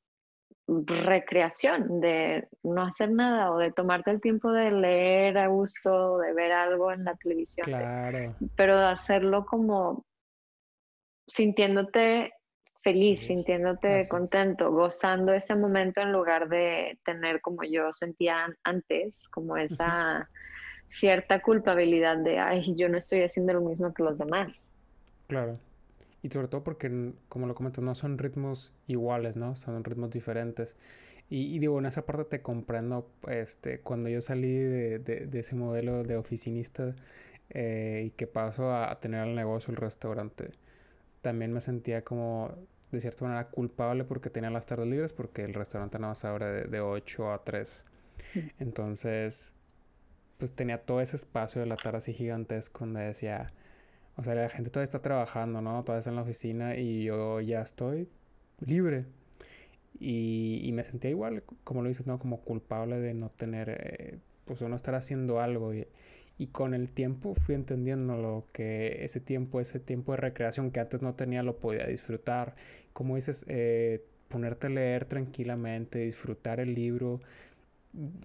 [0.69, 6.33] recreación, de no hacer nada o de tomarte el tiempo de leer a gusto, de
[6.33, 7.67] ver algo en la televisión.
[7.67, 8.35] Claro.
[8.57, 10.05] pero de hacerlo como
[11.27, 12.33] sintiéndote
[12.79, 19.57] feliz, sintiéndote contento, gozando ese momento en lugar de tener como yo sentía antes, como
[19.57, 20.29] esa
[20.89, 24.71] cierta culpabilidad de, ay, yo no estoy haciendo lo mismo que los demás.
[25.27, 25.59] Claro.
[26.27, 29.55] Y sobre todo porque, como lo comentas, no son ritmos iguales, ¿no?
[29.55, 30.77] Son ritmos diferentes.
[31.31, 36.03] Y, digo, en esa parte te comprendo, este, cuando yo salí de, de, ese modelo
[36.03, 36.97] de oficinista
[37.51, 40.51] eh, y que paso a, tener el negocio, el restaurante,
[41.23, 42.53] también me sentía como,
[42.91, 46.47] de cierta manera, culpable porque tenía las tardes libres, porque el restaurante nada más abre
[46.51, 47.85] de, de 8 a 3.
[48.35, 48.39] Mm.
[48.59, 49.55] Entonces,
[50.39, 53.53] pues tenía todo ese espacio de la tarde así gigantesco donde decía
[54.17, 55.85] o sea, la gente todavía está trabajando, ¿no?
[55.85, 58.09] Todavía está en la oficina y yo ya estoy
[58.61, 59.05] libre.
[59.99, 62.19] Y, y me sentía igual, como lo dices, ¿no?
[62.19, 65.75] Como culpable de no tener, eh, pues, no estar haciendo algo.
[65.75, 65.87] Y,
[66.39, 70.81] y con el tiempo fui entendiendo lo que ese tiempo, ese tiempo de recreación que
[70.81, 72.55] antes no tenía, lo podía disfrutar.
[72.93, 77.21] Como dices, eh, ponerte a leer tranquilamente, disfrutar el libro,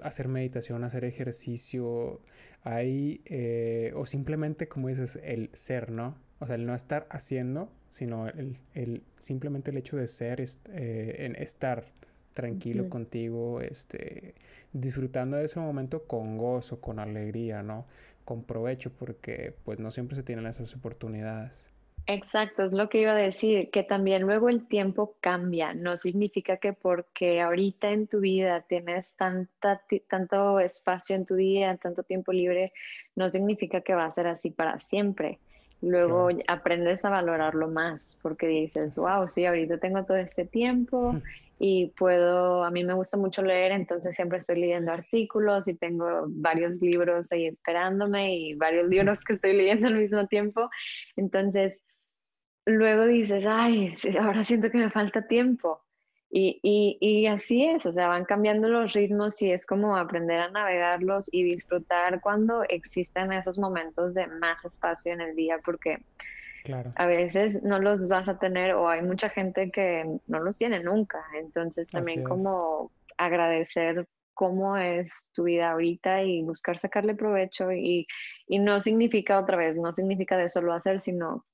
[0.03, 2.21] hacer meditación, hacer ejercicio,
[2.63, 6.15] ahí, eh, o simplemente, como dices, el ser, ¿no?
[6.39, 11.35] O sea, el no estar haciendo, sino el, simplemente el hecho de ser, eh, en
[11.35, 11.85] estar
[12.33, 14.35] tranquilo contigo, este,
[14.73, 17.85] disfrutando de ese momento con gozo, con alegría, ¿no?
[18.25, 21.70] Con provecho, porque pues no siempre se tienen esas oportunidades.
[22.07, 26.57] Exacto, es lo que iba a decir, que también luego el tiempo cambia, no significa
[26.57, 32.33] que porque ahorita en tu vida tienes tanta, tanto espacio en tu día, tanto tiempo
[32.33, 32.73] libre,
[33.15, 35.39] no significa que va a ser así para siempre.
[35.81, 41.15] Luego aprendes a valorarlo más porque dices, wow, sí, ahorita tengo todo este tiempo
[41.59, 46.25] y puedo, a mí me gusta mucho leer, entonces siempre estoy leyendo artículos y tengo
[46.27, 50.69] varios libros ahí esperándome y varios libros que estoy leyendo al mismo tiempo.
[51.15, 51.83] Entonces,
[52.65, 55.81] luego dices, ay, ahora siento que me falta tiempo.
[56.33, 60.39] Y, y, y, así es, o sea, van cambiando los ritmos y es como aprender
[60.39, 65.97] a navegarlos y disfrutar cuando existen esos momentos de más espacio en el día, porque
[66.95, 70.81] a veces no los vas a tener o hay mucha gente que no los tiene
[70.81, 71.21] nunca.
[71.37, 78.07] Entonces también como agradecer cómo es tu vida ahorita y buscar sacarle provecho y,
[78.47, 81.45] y, no significa otra vez, no significa de solo hacer, sino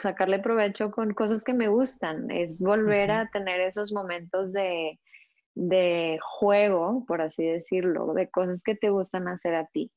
[0.00, 4.98] sacarle provecho con cosas que me gustan, es volver a tener esos momentos de,
[5.54, 9.90] de juego, por así decirlo, de cosas que te gustan hacer a ti.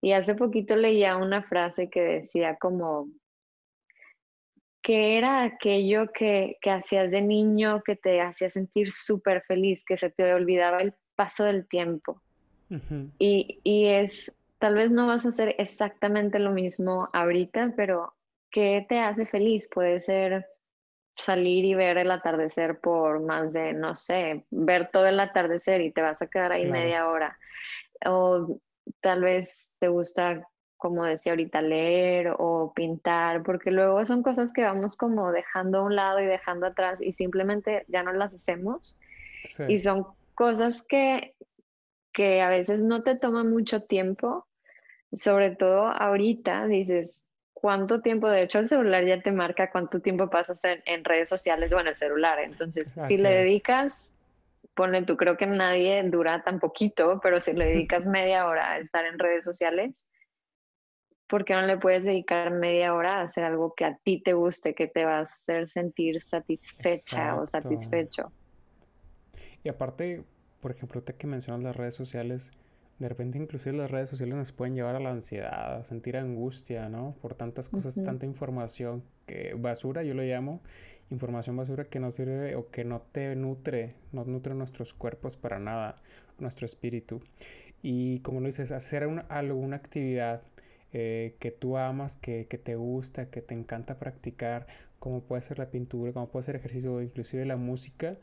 [0.00, 3.08] Y hace poquito leía una frase que decía como,
[4.88, 9.98] ¿Qué era aquello que, que hacías de niño que te hacía sentir súper feliz, que
[9.98, 12.22] se te olvidaba el paso del tiempo?
[13.18, 18.14] y, y es, tal vez no vas a hacer exactamente lo mismo ahorita, pero
[18.58, 19.68] ¿qué te hace feliz?
[19.72, 20.44] Puede ser
[21.14, 25.92] salir y ver el atardecer por más de, no sé, ver todo el atardecer y
[25.92, 27.38] te vas a quedar ahí media hora.
[28.04, 28.58] O
[29.00, 30.44] tal vez te gusta
[30.76, 35.82] como decía ahorita, leer o pintar, porque luego son cosas que vamos como dejando a
[35.82, 38.98] un lado y dejando atrás y simplemente ya no las hacemos.
[39.68, 41.34] Y son cosas que,
[42.12, 44.46] que a veces no te toma mucho tiempo,
[45.12, 47.27] sobre todo ahorita dices,
[47.60, 48.28] ¿cuánto tiempo?
[48.28, 51.88] De hecho, el celular ya te marca cuánto tiempo pasas en, redes sociales o en
[51.88, 52.38] el celular.
[52.38, 54.16] Entonces, si le dedicas,
[54.74, 58.78] ponle tú, creo que nadie dura tan poquito, pero si le dedicas media hora a
[58.78, 60.06] estar en redes sociales,
[61.26, 64.34] ¿por qué no le puedes dedicar media hora a hacer algo que a ti te
[64.34, 68.30] guste, que te va a hacer sentir satisfecha o satisfecho?
[69.64, 70.22] Y aparte,
[70.60, 72.52] por ejemplo, te que mencionas las redes sociales,
[72.98, 76.88] de repente inclusive las redes sociales nos pueden llevar a la ansiedad, a sentir angustia,
[76.88, 77.14] ¿no?
[77.20, 80.60] Por tantas cosas, tanta información que basura, yo lo llamo,
[81.10, 85.58] información basura que no sirve o que no te nutre, no nutre nuestros cuerpos para
[85.58, 86.02] nada,
[86.38, 87.20] nuestro espíritu.
[87.82, 90.42] Y como lo dices, hacer una, alguna actividad
[90.92, 94.66] eh, que tú amas, que, te gusta, que te encanta practicar,
[94.98, 98.16] como puede ser la pintura, como puede ser ejercicio, inclusive la música,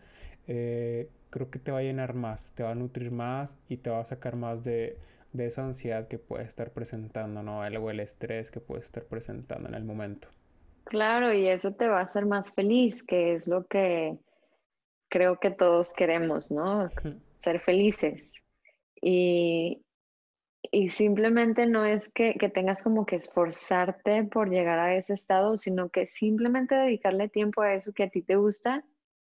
[0.48, 3.90] eh, creo que te va a llenar más, te va a nutrir más y te
[3.90, 4.98] va a sacar más de,
[5.38, 7.66] esa ansiedad que puedes estar presentando, ¿no?
[7.66, 10.30] El, o el estrés que puedes estar presentando en el momento.
[10.86, 14.18] Claro, y eso te va a hacer más feliz, que es lo que
[15.10, 16.88] creo que todos queremos, ¿no?
[17.40, 18.42] Ser felices.
[19.02, 19.84] Y,
[20.72, 25.90] y simplemente no es que, tengas como que esforzarte por llegar a ese estado, sino
[25.90, 28.84] que simplemente dedicarle tiempo a eso que a ti te gusta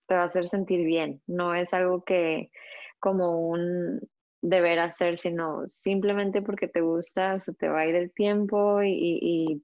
[0.08, 1.22] te va a hacer sentir bien.
[1.28, 2.52] No es algo que
[3.00, 4.02] como un
[4.42, 9.64] deber hacer, sino simplemente porque te gusta, se te va a ir el tiempo y,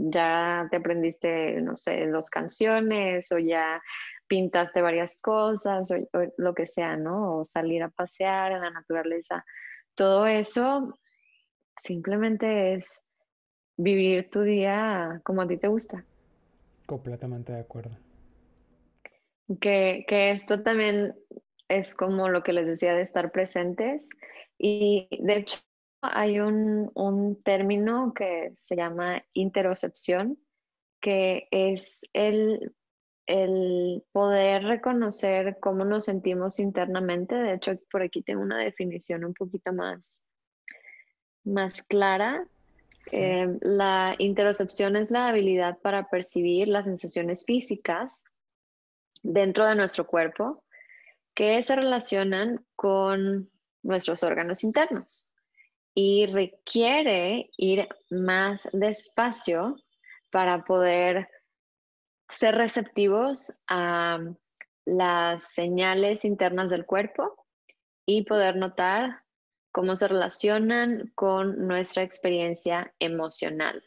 [0.00, 3.82] ya te aprendiste, no sé, dos canciones o ya
[4.28, 7.38] pintaste varias cosas o, o lo que sea, ¿no?
[7.38, 9.44] O salir a pasear en la naturaleza.
[9.96, 10.94] Todo eso
[11.80, 13.04] Simplemente es
[13.76, 16.04] vivir tu día como a ti te gusta.
[16.86, 17.96] Completamente de acuerdo.
[19.60, 21.14] Que, esto también
[21.68, 24.10] es como lo que les decía de estar presentes.
[24.58, 25.58] Y de hecho
[26.02, 30.38] hay un, un término que se llama interocepción,
[31.00, 32.74] que es el,
[33.26, 37.34] el poder reconocer cómo nos sentimos internamente.
[37.34, 40.28] De hecho, por aquí tengo una definición un poquito más
[41.48, 42.46] más clara.
[43.12, 48.37] Eh, la interocepción es la habilidad para percibir las sensaciones físicas
[49.22, 50.64] dentro de nuestro cuerpo
[51.34, 53.50] que se relacionan con
[53.82, 55.28] nuestros órganos internos.
[56.00, 59.74] y requiere ir más despacio
[60.30, 61.28] para poder
[62.28, 64.20] ser receptivos a
[64.84, 67.44] las señales internas del cuerpo
[68.06, 69.24] y poder notar
[69.72, 73.82] cómo se relacionan con nuestra experiencia emocional.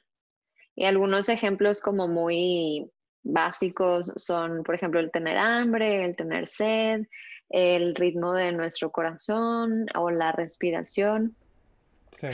[0.76, 2.91] Y algunos ejemplos como muy
[3.24, 7.08] básicos son, por ejemplo, el tener hambre, el tener sed,
[7.50, 11.36] el ritmo de nuestro corazón o la respiración.
[12.12, 12.30] Sí.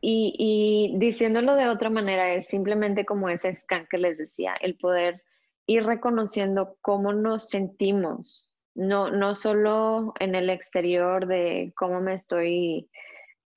[0.00, 4.76] Y, y, diciéndolo de otra manera, es simplemente como ese scan que les decía, el
[4.76, 5.22] poder
[5.66, 12.88] ir reconociendo cómo nos sentimos, no, no solo en el exterior de cómo me estoy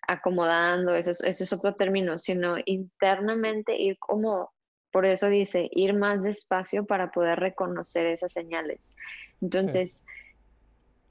[0.08, 4.52] acomodando, eso es, otro término, sino internamente ir como,
[4.92, 8.96] por eso dice, ir más despacio para poder reconocer esas señales.
[9.42, 10.06] Entonces,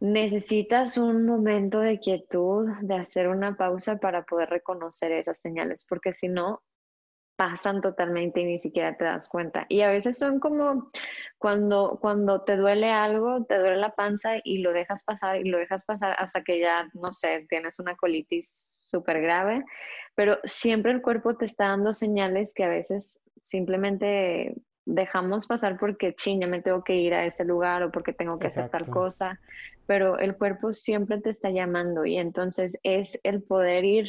[0.00, 6.12] necesitas un momento de quietud, de hacer una pausa para poder reconocer esas señales, porque
[6.12, 6.62] si no,
[7.40, 9.64] pasan totalmente y ni siquiera te das cuenta.
[9.70, 10.90] Y a veces son como
[11.38, 15.56] cuando, cuando te duele algo, te duele la panza y lo dejas pasar y lo
[15.56, 19.64] dejas pasar hasta que ya, no sé, tienes una colitis súper grave,
[20.14, 23.18] pero siempre el cuerpo te está dando señales que a veces
[23.50, 24.54] simplemente
[24.86, 28.38] dejamos pasar porque, ching, ya me tengo que ir a este lugar o porque tengo
[28.38, 29.40] que hacer tal cosa,
[29.86, 34.08] pero el cuerpo siempre te está llamando y entonces es el poder ir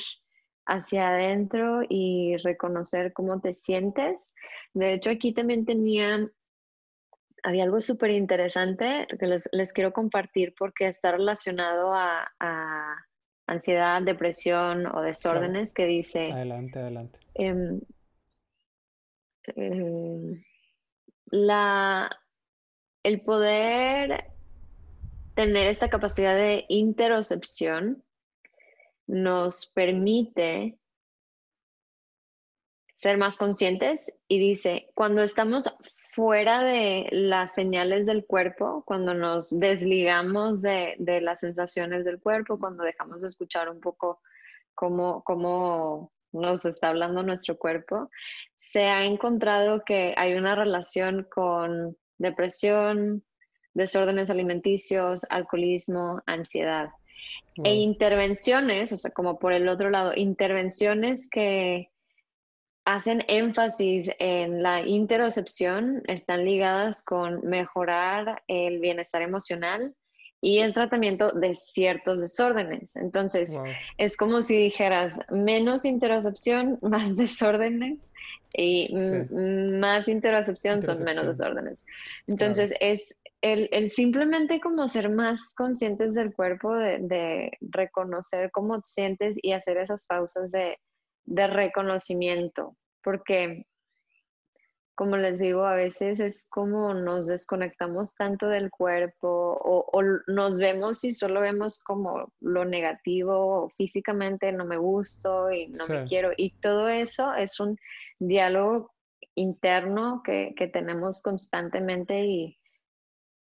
[0.65, 4.33] hacia adentro y reconocer cómo te sientes.
[4.73, 6.31] De hecho, aquí también tenían,
[7.43, 12.31] había algo súper interesante que les, quiero compartir porque está relacionado a
[13.51, 16.31] ansiedad, depresión o desórdenes que dice...
[16.31, 17.19] Adelante, adelante.
[17.35, 17.81] Em,
[19.55, 20.43] em,
[21.25, 22.09] la,
[23.03, 24.31] el poder
[25.35, 28.03] tener esta capacidad de interocepción
[29.07, 30.77] nos permite
[32.95, 35.73] ser más conscientes y dice, cuando estamos
[36.11, 42.83] fuera de las señales del cuerpo, cuando nos desligamos de, las sensaciones del cuerpo, cuando
[42.83, 44.21] dejamos de escuchar un poco
[44.75, 48.09] cómo, cómo nos está hablando nuestro cuerpo,
[48.57, 53.23] se ha encontrado que hay una relación con depresión,
[53.73, 56.89] desórdenes alimenticios, alcoholismo, ansiedad.
[57.63, 61.91] E intervenciones, o sea, como por el otro lado, intervenciones que
[62.85, 69.95] hacen énfasis en la interocepción, están ligadas con mejorar el bienestar emocional
[70.41, 72.95] y el tratamiento de ciertos desórdenes.
[72.95, 73.57] Entonces,
[73.97, 78.11] es como si dijeras menos interocepción, más desórdenes
[78.53, 78.93] y
[79.31, 81.85] más interocepción, son menos desórdenes.
[82.27, 88.89] Entonces, es el, simplemente como ser más conscientes del cuerpo, de, de reconocer cómo te
[88.89, 90.77] sientes y hacer esas pausas de
[91.25, 93.65] de reconocimiento, porque
[95.01, 99.27] como les digo, a veces es como nos desconectamos tanto del cuerpo
[99.59, 105.87] o, nos vemos y solo vemos como lo negativo, físicamente no me gusto y no
[105.89, 106.33] me quiero.
[106.37, 107.79] Y todo eso es un
[108.19, 108.93] diálogo
[109.33, 112.59] interno que, tenemos constantemente y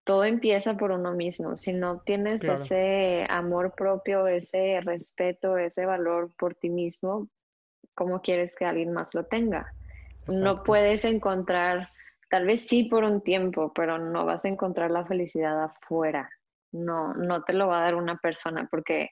[0.06, 1.58] todo empieza por uno mismo.
[1.58, 7.28] Si no tienes ese amor propio, ese respeto, ese valor por ti mismo,
[7.96, 9.74] cómo quieres que alguien más lo tenga.
[10.42, 11.90] No puedes encontrar,
[12.30, 16.30] tal vez sí por un tiempo, pero no vas a encontrar la felicidad afuera.
[16.72, 19.10] No, no te lo va a dar una persona porque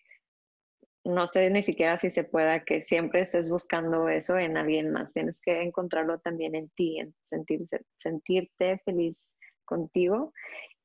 [1.03, 5.13] no sé ni siquiera si se pueda que siempre estés buscando eso en alguien más.
[5.13, 10.33] Tienes que encontrarlo también en ti, en sentirse, sentirte feliz contigo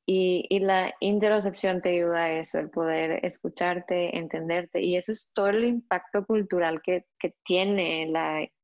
[0.05, 4.81] y, la interocepción te ayuda a eso, el poder escucharte, entenderte.
[4.81, 7.05] Y eso es todo el impacto cultural que,
[7.45, 8.03] tiene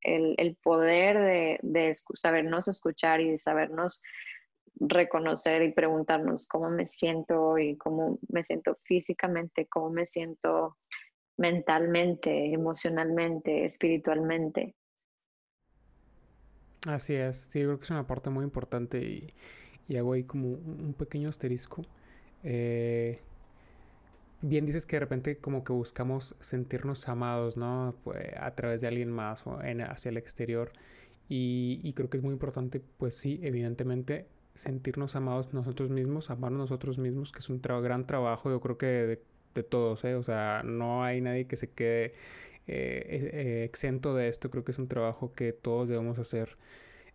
[0.01, 4.01] el, poder de, de, sabernos escuchar y de sabernos
[4.81, 10.77] reconocer y preguntarnos cómo me siento y cómo me siento físicamente, cómo me siento
[11.37, 14.75] mentalmente, emocionalmente, espiritualmente.
[16.87, 19.33] Así es, sí, creo que es una parte muy importante y
[19.89, 21.81] y hago ahí como un pequeño asterisco.
[22.43, 23.19] Eh,
[24.41, 27.95] bien dices que de repente como que buscamos sentirnos amados, ¿no?
[28.03, 30.71] Pues, a través de alguien más o en, hacia el exterior.
[31.27, 36.97] Y, creo que es muy importante, pues sí, evidentemente, sentirnos amados nosotros mismos, amarnos nosotros
[36.97, 39.21] mismos, que es un gran trabajo, yo creo que de,
[39.55, 40.15] de, todos, ¿eh?
[40.15, 42.13] O sea, no hay nadie que se quede
[42.67, 46.57] eh, eh, exento de esto, creo que es un trabajo que todos debemos hacer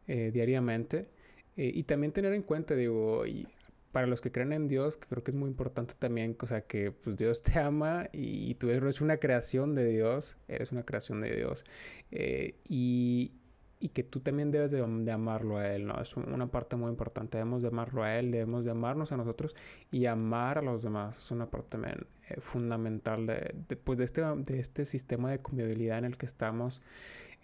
[0.07, 1.09] diariamente.
[1.57, 3.47] Eh, y también tener en cuenta, digo, y
[3.95, 6.63] para los que creen en Dios, que creo que es muy importante también, o sea,
[6.63, 11.21] que pues Dios te ama y, tú eres una creación de Dios, eres una creación
[11.21, 11.65] de Dios,
[12.11, 13.31] eh, y,
[13.79, 14.83] y, que tú también debes de,
[15.13, 16.01] amarlo a Él, ¿no?
[16.01, 19.55] Es una parte muy importante, debemos de amarlo a Él, debemos de amarnos a nosotros
[19.93, 24.07] y amar a los demás, es una parte también eh, fundamental de, de, pues, de,
[24.07, 26.83] este, de este sistema de convivialidad en el que estamos,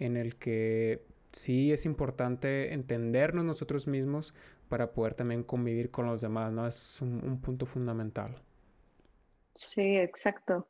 [0.01, 4.35] en el que sí es importante entendernos nosotros mismos
[4.69, 6.67] para poder también convivir con los demás, ¿no?
[6.67, 8.37] Es un, punto fundamental.
[9.55, 10.69] Sí, exacto.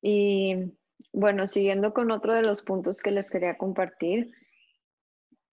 [0.00, 0.72] Y
[1.12, 4.32] bueno, siguiendo con otro de los puntos que les quería compartir,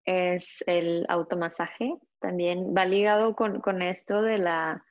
[0.05, 1.95] es el automasaje.
[2.19, 4.83] También va ligado con, esto de la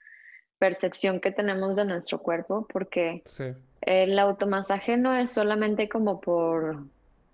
[0.58, 3.22] percepción que tenemos de nuestro cuerpo, porque
[3.80, 6.84] el automasaje no es solamente como por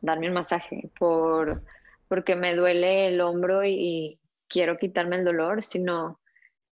[0.00, 1.62] darme un masaje, por
[2.08, 6.20] porque me duele el hombro y, quiero quitarme el dolor, sino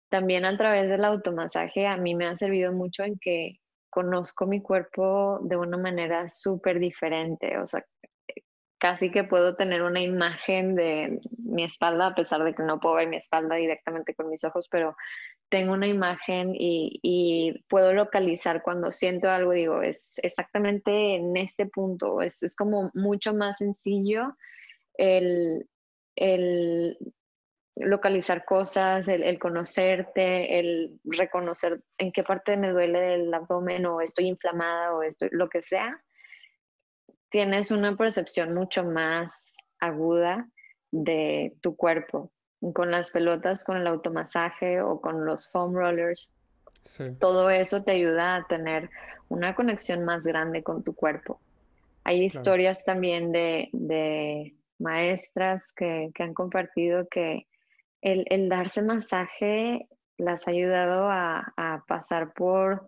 [0.09, 3.59] también a través del automasaje a mí me ha servido mucho en que
[3.89, 7.83] conozco mi cuerpo de una manera súper diferente, o sea,
[8.79, 12.95] casi que puedo tener una imagen de mi espalda, a pesar de que no puedo
[12.95, 14.95] ver mi espalda directamente con mis ojos, pero
[15.49, 22.21] tengo una imagen y, puedo localizar cuando siento algo, digo, es exactamente en este punto,
[22.21, 24.35] es, es como mucho más sencillo
[24.97, 25.67] el,
[27.75, 34.27] localizar cosas, el, conocerte, el reconocer en qué parte me duele el abdomen o estoy
[34.27, 36.03] inflamada o estoy, lo que sea,
[37.29, 40.49] tienes una percepción mucho más aguda
[40.91, 42.31] de tu cuerpo.
[42.73, 46.31] Con las pelotas, con el automasaje o con los foam rollers,
[47.19, 48.89] todo eso te ayuda a tener
[49.29, 51.39] una conexión más grande con tu cuerpo.
[52.03, 57.47] Hay historias también de, maestras que, han compartido que
[58.01, 62.87] el, darse masaje las ha ayudado a, pasar por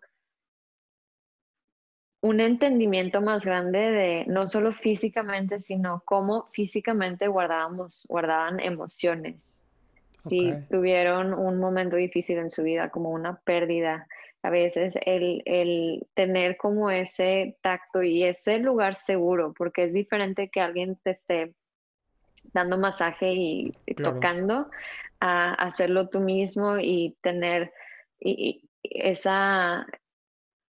[2.22, 9.64] un entendimiento más grande de no solo físicamente, sino cómo físicamente guardábamos, guardaban emociones.
[10.12, 14.06] Si tuvieron un momento difícil en su vida, como una pérdida,
[14.44, 20.50] a veces el, el, tener como ese tacto y ese lugar seguro, porque es diferente
[20.50, 21.54] que alguien te esté
[22.54, 24.70] dando masaje y, tocando,
[25.20, 27.74] a hacerlo tú mismo y tener
[28.84, 29.86] esa,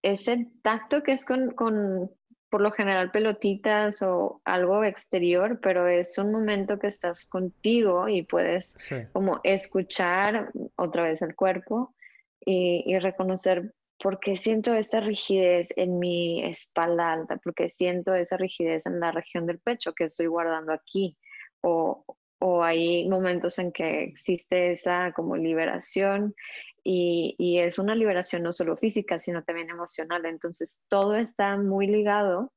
[0.01, 2.11] ese tacto que es con, con,
[2.49, 8.24] por lo general, pelotitas o algo exterior, pero es un momento que estás contigo y
[8.24, 8.76] puedes
[9.13, 11.93] como escuchar otra vez el cuerpo
[12.39, 18.38] y, y reconocer por qué siento esta rigidez en mi espalda alta, porque siento esa
[18.38, 21.17] rigidez en la región del pecho que estoy guardando aquí
[21.62, 22.05] o,
[22.64, 26.36] hay momentos en que existe esa como liberación
[26.84, 30.26] y, es una liberación no solo física, sino también emocional.
[30.26, 32.53] Entonces, todo está muy ligado,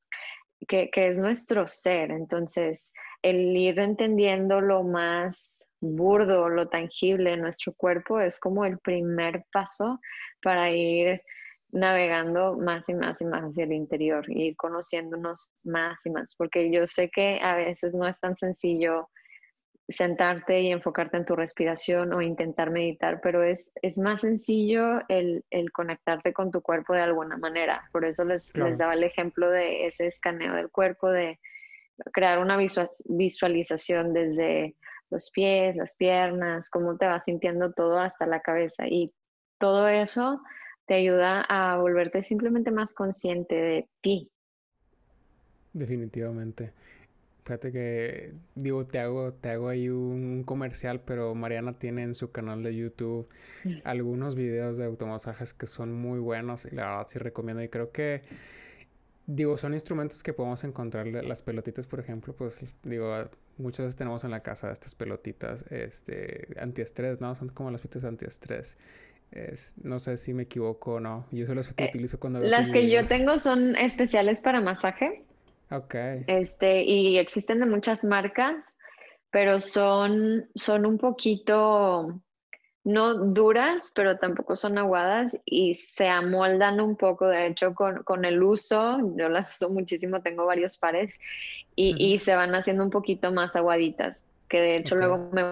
[0.68, 2.10] que, es nuestro ser.
[2.10, 2.92] Entonces,
[3.22, 9.44] el ir entendiendo lo más burdo, lo tangible de nuestro cuerpo es como el primer
[9.52, 10.00] paso
[10.42, 11.20] para ir
[11.72, 16.70] navegando más y más y más hacia el interior, ir conociéndonos más y más, porque
[16.70, 19.08] yo sé que a veces no es tan sencillo
[19.88, 25.44] sentarte y enfocarte en tu respiración o intentar meditar, pero es, es más sencillo el,
[25.72, 27.88] conectarte con tu cuerpo de alguna manera.
[27.92, 31.38] Por eso les, les daba el ejemplo de ese escaneo del cuerpo, de
[32.12, 34.76] crear una visualización desde
[35.10, 38.86] los pies, las piernas, cómo te vas sintiendo todo hasta la cabeza.
[38.86, 39.12] Y
[39.58, 40.40] todo eso
[40.86, 44.30] te ayuda a volverte simplemente más consciente de ti.
[45.72, 46.72] Definitivamente.
[47.44, 52.30] Fíjate que, digo, te hago, te hago ahí un comercial, pero Mariana tiene en su
[52.30, 53.28] canal de YouTube
[53.64, 53.78] mm.
[53.84, 57.60] algunos videos de automasajes que son muy buenos y la verdad sí recomiendo.
[57.60, 58.22] Y creo que,
[59.26, 61.08] digo, son instrumentos que podemos encontrar.
[61.08, 63.12] Las pelotitas, por ejemplo, pues, digo,
[63.58, 67.34] muchas veces tenemos en la casa estas pelotitas este, antiestrés, ¿no?
[67.34, 68.78] Son como las pelotitas antiestrés
[69.82, 71.26] no sé si me equivoco o no.
[71.30, 75.24] Yo solo las que eh, utilizo cuando Las que yo tengo son especiales para masaje.
[75.70, 75.94] Ok.
[76.26, 78.78] Este, y existen de muchas marcas,
[79.30, 82.20] pero son, son un poquito,
[82.84, 87.26] no duras, pero tampoco son aguadas y se amoldan un poco.
[87.26, 91.18] De hecho, con, el uso, yo las uso muchísimo, tengo varios pares
[91.74, 95.42] y, se van haciendo un poquito más aguaditas, que de hecho luego me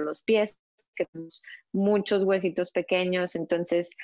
[0.00, 0.56] los pies
[0.98, 1.40] que tenemos
[1.72, 3.96] muchos huesitos pequeños, entonces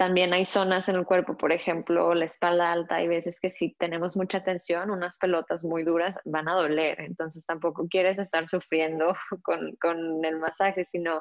[0.00, 3.74] también hay zonas en el cuerpo, por ejemplo, la espalda alta, hay veces que si
[3.74, 9.14] tenemos mucha tensión, unas pelotas muy duras van a doler, entonces tampoco quieres estar sufriendo
[9.42, 11.20] con, con el masaje, sino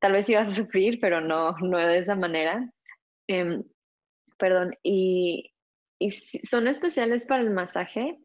[0.00, 2.68] tal vez ibas a sufrir, pero no, no de esa manera.
[3.28, 3.62] Em,
[4.38, 5.54] perdón, y,
[6.00, 8.18] y son especiales para el masaje,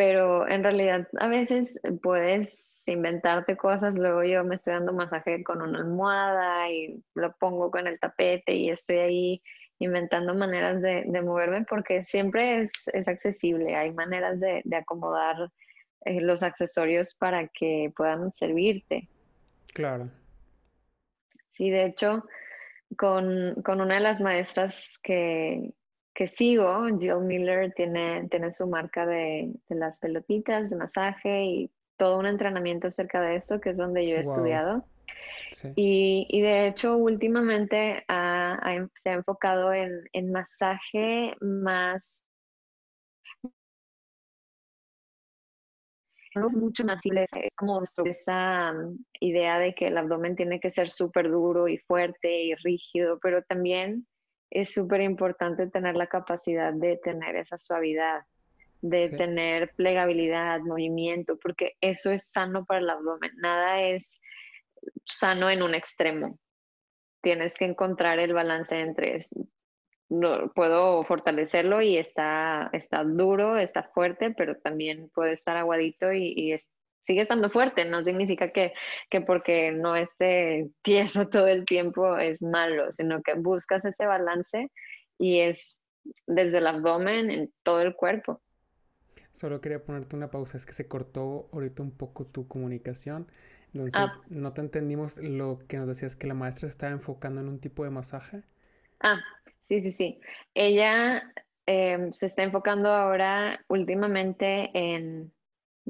[0.00, 5.60] pero en realidad a veces puedes inventarte cosas, luego yo me estoy dando masaje con
[5.60, 9.42] una almohada y lo pongo con el tapete y estoy ahí
[9.78, 15.50] inventando maneras de, moverme porque siempre es, accesible, hay maneras de, acomodar
[16.06, 19.06] eh, los accesorios para que puedan servirte.
[19.74, 20.08] Claro.
[21.50, 22.24] Sí, de hecho,
[22.96, 25.74] con, con una de las maestras que,
[26.14, 32.18] que sigo, Jill Miller, tiene, tiene su marca de, las pelotitas de masaje y todo
[32.18, 34.84] un entrenamiento acerca de esto, que es donde yo he estudiado.
[35.74, 38.04] Y, de hecho, últimamente
[38.94, 42.24] se ha enfocado en, en masaje más
[46.34, 51.30] mucho más es como esa mm, idea de que el abdomen tiene que ser súper
[51.30, 54.06] duro y fuerte y rígido, pero también
[54.50, 58.22] es súper importante tener la capacidad de tener esa suavidad,
[58.82, 63.32] de tener plegabilidad, movimiento, porque eso es sano para el abdomen.
[63.36, 64.20] Nada es
[65.04, 66.38] sano en un extremo.
[67.20, 69.18] Tienes que encontrar el balance entre
[70.10, 76.32] no, puedo fortalecerlo y está, está duro, está fuerte, pero también puede estar aguadito y,
[76.36, 76.68] y es,
[77.00, 78.72] sigue estando fuerte, no significa que,
[79.08, 84.70] que porque no esté tieso todo el tiempo es malo, sino que buscas ese balance
[85.18, 85.80] y es
[86.26, 88.40] desde el abdomen en todo el cuerpo.
[89.32, 93.30] Solo quería ponerte una pausa, es que se cortó ahorita un poco tu comunicación.
[93.72, 94.24] Entonces, ah.
[94.28, 97.84] no te entendimos lo que nos decías que la maestra estaba enfocando en un tipo
[97.84, 98.42] de masaje.
[98.98, 99.20] Ah,
[99.62, 100.20] sí, sí, sí.
[100.54, 101.22] Ella
[101.66, 105.32] em, se está enfocando ahora últimamente en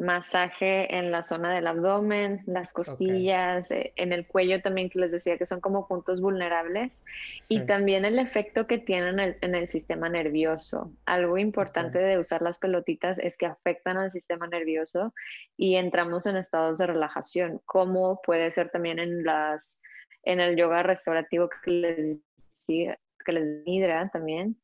[0.01, 5.13] masaje en la zona del abdomen, las costillas, eh, en el cuello también que les
[5.13, 7.03] decía que son como puntos vulnerables.
[7.51, 10.91] Y también el efecto que tienen en el, sistema nervioso.
[11.05, 15.13] Algo importante de usar las pelotitas es que afectan al sistema nervioso
[15.57, 19.83] y entramos en estados de relajación, como puede ser también en las
[20.23, 22.19] en el yoga restaurativo que les
[22.67, 24.57] que les hidra también.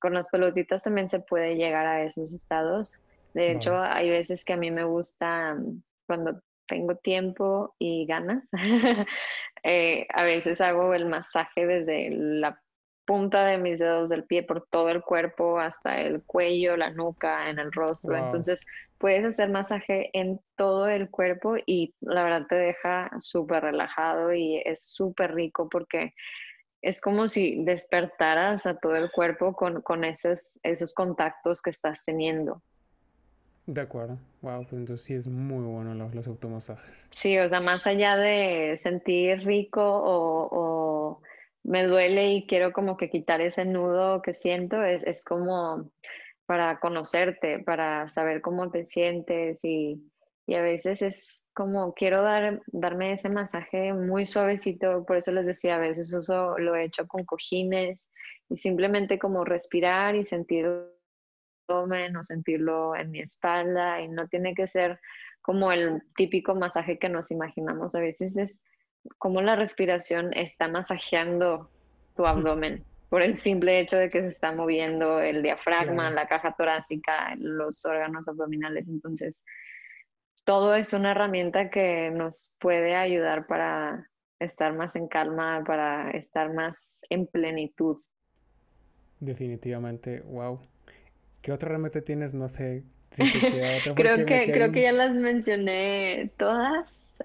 [0.00, 2.98] Con las pelotitas también se puede llegar a esos estados
[3.34, 8.48] de hecho, hay veces que a mí me gusta mm, cuando tengo tiempo y ganas,
[9.64, 12.60] eh, a veces hago el masaje desde la
[13.10, 17.50] punta de mis dedos del pie por todo el cuerpo hasta el cuello, la nuca,
[17.50, 18.16] en el rostro.
[18.16, 18.64] Entonces
[18.98, 24.62] puedes hacer masaje en todo el cuerpo y la verdad te deja súper relajado y
[24.64, 26.14] es súper rico porque
[26.82, 32.04] es como si despertaras a todo el cuerpo con, con esos, esos contactos que estás
[32.04, 32.62] teniendo.
[33.70, 34.18] De acuerdo.
[34.42, 37.08] Wow, pues entonces sí es muy bueno los, los automasajes.
[37.12, 41.22] Sí, o sea, más allá de sentir rico o,
[41.62, 45.88] me duele y quiero como que quitar ese nudo que siento, es, es como
[46.46, 50.02] para conocerte, para saber cómo te sientes y,
[50.46, 55.46] y, a veces es como quiero dar, darme ese masaje muy suavecito, por eso les
[55.46, 58.08] decía, a veces uso, lo he hecho con cojines
[58.48, 60.66] y simplemente como respirar y sentir
[61.70, 65.00] o sentirlo en mi espalda y no tiene que ser
[65.42, 67.94] como el típico masaje que nos imaginamos.
[67.94, 68.64] A veces es
[69.18, 71.70] como la respiración está masajeando
[72.14, 76.54] tu abdomen por el simple hecho de que se está moviendo el diafragma, la caja
[76.56, 78.88] torácica, los órganos abdominales.
[78.88, 79.44] Entonces,
[80.44, 84.08] todo es una herramienta que nos puede ayudar para
[84.38, 87.96] estar más en calma, para estar más en plenitud.
[89.18, 90.60] Definitivamente, wow.
[91.42, 92.34] ¿Qué otra remete tienes?
[92.34, 93.94] No sé si te queda otra.
[93.94, 97.16] creo que, creo que ya las mencioné todas.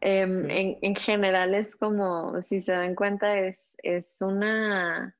[0.00, 5.16] Em, en, en, general es como, si se dan cuenta, es, es una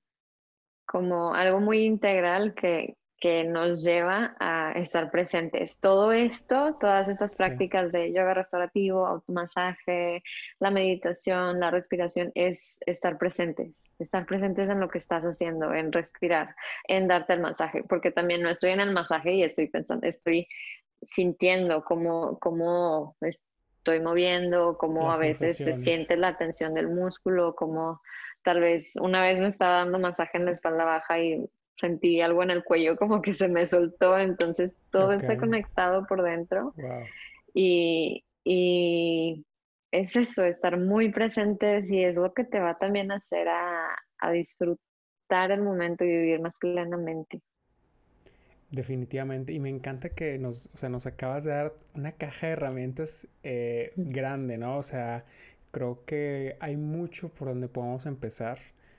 [0.86, 5.80] como algo muy integral que, que nos lleva a estar presentes.
[5.80, 10.22] Todo esto, todas estas prácticas de yoga restaurativo, automasaje,
[10.60, 15.90] la meditación, la respiración, es estar presentes, estar presentes en lo que estás haciendo, en
[15.90, 16.54] respirar,
[16.86, 20.46] en darte el masaje, porque también no estoy en el masaje y estoy pensando, estoy
[21.06, 28.02] sintiendo cómo, cómo estoy moviendo, cómo a veces se siente la tensión del músculo, cómo
[28.42, 32.42] tal vez una vez me estaba dando masaje en la espalda baja y sentí algo
[32.42, 36.74] en el cuello como que se me soltó, entonces todo está conectado por dentro.
[37.52, 39.44] Y, y,
[39.90, 43.94] es eso, estar muy presentes y es lo que te va también a hacer a,
[44.18, 47.40] a disfrutar el momento y vivir más plenamente.
[48.70, 52.52] Definitivamente, y me encanta que nos, o sea, nos acabas de dar una caja de
[52.54, 54.78] herramientas eh, grande, ¿no?
[54.78, 55.24] O sea,
[55.70, 58.58] creo que hay mucho por donde podemos empezar,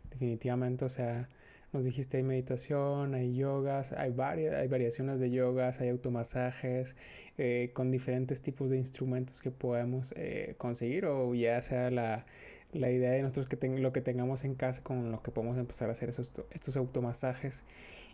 [0.09, 1.28] definitivamente, o sea,
[1.76, 6.95] nos dijiste hay meditación, hay yogas, hay, varias, hay variaciones de yogas, hay automasajes,
[7.38, 12.26] eh, con diferentes tipos de instrumentos que podemos eh, conseguir, o ya sea la
[12.71, 15.88] la idea de nosotros que lo que tengamos en casa con lo que podemos empezar
[15.88, 17.63] a hacer esos, estos automasajes.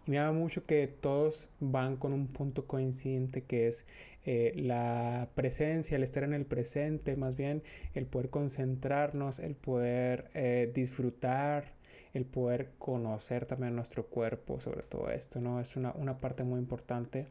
[0.06, 3.88] Y me llama mucho que todos van con un punto coincidente que es
[4.26, 7.64] eh, la presencia, el estar en el presente, más bien
[7.96, 10.30] el poder concentrarnos, el poder
[10.74, 11.74] disfrutar,
[12.14, 15.60] el poder conocer también nuestro cuerpo sobre todo esto, ¿no?
[15.60, 17.28] Es una, una parte muy importante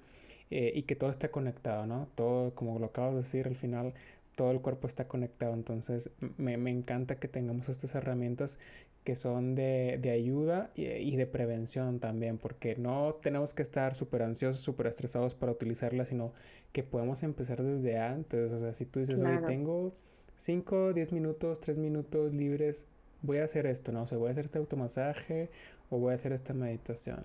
[0.51, 2.09] eh, y que todo está conectado, ¿no?
[2.15, 3.95] Todo, como lo acabas de decir, al final
[4.35, 5.55] todo el cuerpo está conectado.
[5.55, 8.59] Entonces me, encanta que tengamos estas herramientas
[9.05, 14.61] que son de, ayuda y, de prevención también, porque no tenemos que estar súper ansiosos,
[14.61, 16.33] súper estresados para utilizarlas, sino
[16.73, 18.51] que podemos empezar desde antes.
[18.53, 19.95] O sea, si tú dices, oye, tengo
[20.37, 22.89] 5, 10 minutos, 3 minutos libres,
[23.23, 24.03] voy a hacer esto, ¿no?
[24.03, 25.51] O sea, voy a hacer este automasaje
[25.91, 27.21] o voy a hacer esta meditación.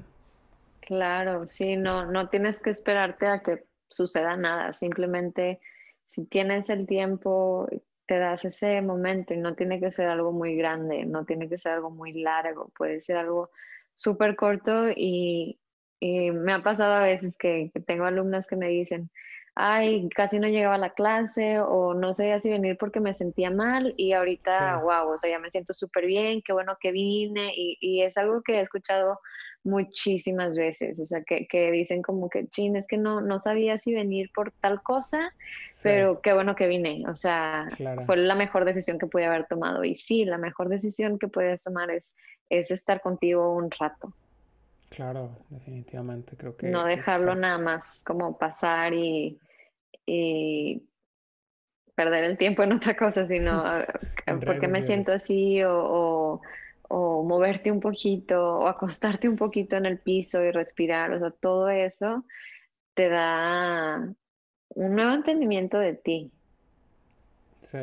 [0.81, 5.59] Claro, sí, no, no tienes que esperarte a que suceda nada, simplemente
[6.05, 7.67] si tienes el tiempo,
[8.07, 11.57] te das ese momento y no tiene que ser algo muy grande, no tiene que
[11.57, 13.49] ser algo muy largo, puede ser algo
[13.95, 15.59] súper corto y,
[16.01, 19.09] me ha pasado a veces que, tengo alumnas que me dicen,
[19.55, 23.49] ay, casi no llegaba a la clase o no sabía si venir porque me sentía
[23.49, 27.53] mal y ahorita, wow, o sea, ya me siento súper bien, qué bueno que vine
[27.55, 29.19] y, y es algo que he escuchado
[29.63, 33.77] muchísimas veces, o sea, que, que, dicen como que, chin, es que no, no sabía
[33.79, 35.33] si venir por tal cosa,
[35.83, 37.65] pero qué bueno que vine, o sea,
[38.05, 39.83] fue la mejor decisión que pude haber tomado.
[39.83, 42.13] Y sí, la mejor decisión que puedes tomar es,
[42.49, 44.13] es estar contigo un rato.
[44.95, 46.71] Claro, definitivamente, creo que...
[46.71, 49.37] No dejarlo nada más como pasar y,
[50.05, 50.81] y
[51.95, 53.63] perder el tiempo en otra cosa, sino
[54.45, 56.41] porque me siento así o
[56.89, 61.31] o moverte un poquito o acostarte un poquito en el piso y respirar, o sea,
[61.31, 62.25] todo eso
[62.93, 63.97] te da
[64.69, 66.31] un nuevo entendimiento de ti.
[67.59, 67.79] Sí,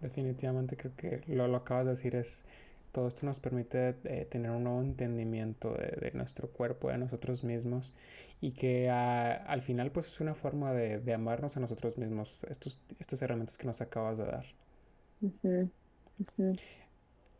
[0.00, 2.44] definitivamente creo que lo, lo acabas de decir, es
[2.92, 7.94] todo esto nos permite eh, tener un nuevo entendimiento de, nuestro cuerpo, de nosotros mismos
[8.40, 13.22] y que al final pues es una forma de, amarnos a nosotros mismos, estos, estas
[13.22, 14.44] herramientas que nos acabas de dar.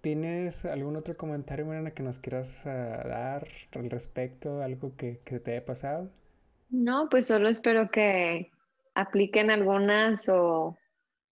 [0.00, 4.62] ¿Tienes algún otro comentario, Mariana, que nos quieras ah, dar al respecto?
[4.62, 6.08] ¿Algo que, que te haya pasado?
[6.70, 8.50] No, pues solo espero que
[8.94, 10.76] apliquen algunas o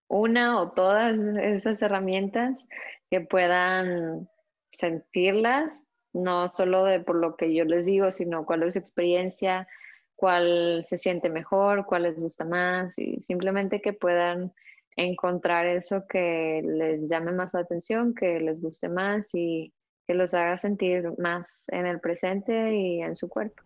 [0.08, 2.68] una o todas esas herramientas
[3.10, 4.28] que puedan
[4.70, 9.68] sentirlas, no solo de por lo que yo les digo, sino cuál es su experiencia,
[10.16, 14.52] cuál se siente mejor, cuál les gusta más y simplemente que puedan
[14.96, 19.72] encontrar eso que les llame más la atención, que les guste más y
[20.06, 23.62] que los haga sentir más en el presente y en su cuerpo.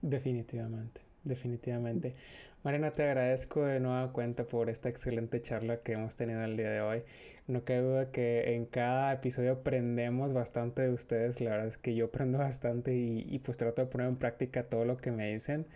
[0.00, 2.12] Definitivamente, definitivamente.
[2.62, 6.70] Mariana, te agradezco de nueva cuenta por esta excelente charla que hemos tenido el día
[6.70, 7.02] de hoy.
[7.52, 11.40] No cabe duda que en cada episodio aprendemos bastante de ustedes.
[11.40, 14.64] La verdad es que yo aprendo bastante y, y pues trato de poner en práctica
[14.64, 15.66] todo lo que me dicen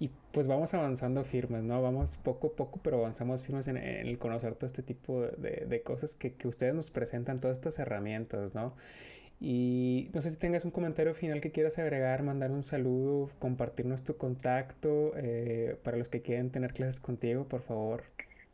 [0.00, 1.82] y pues vamos avanzando firmes, ¿no?
[1.82, 6.14] Vamos poco a poco, pero avanzamos firmes en, el conocer todo este tipo de, cosas
[6.14, 8.74] que, ustedes nos presentan, todas estas herramientas, ¿no?
[9.40, 14.02] Y no sé si tengas un comentario final que quieras agregar, mandar un saludo, compartirnos
[14.02, 18.04] tu contacto eh, para los que quieren tener clases contigo, por favor.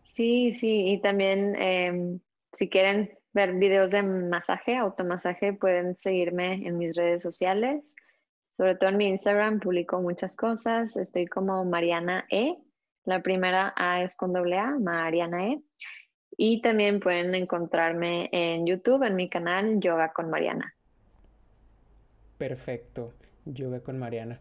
[0.02, 2.18] Sí, sí, y también em,
[2.52, 7.94] si quieren ver videos de masaje, automasaje, pueden seguirme en mis redes sociales.
[8.56, 10.96] Sobre todo en mi Instagram publico muchas cosas.
[10.96, 12.56] Estoy como Mariana E.
[13.04, 15.62] La primera A es con doble A, Mariana E.
[16.38, 20.74] Y también pueden encontrarme en YouTube, en mi canal Yoga con Mariana.
[22.38, 23.12] Perfecto,
[23.44, 24.40] Yoga con Mariana.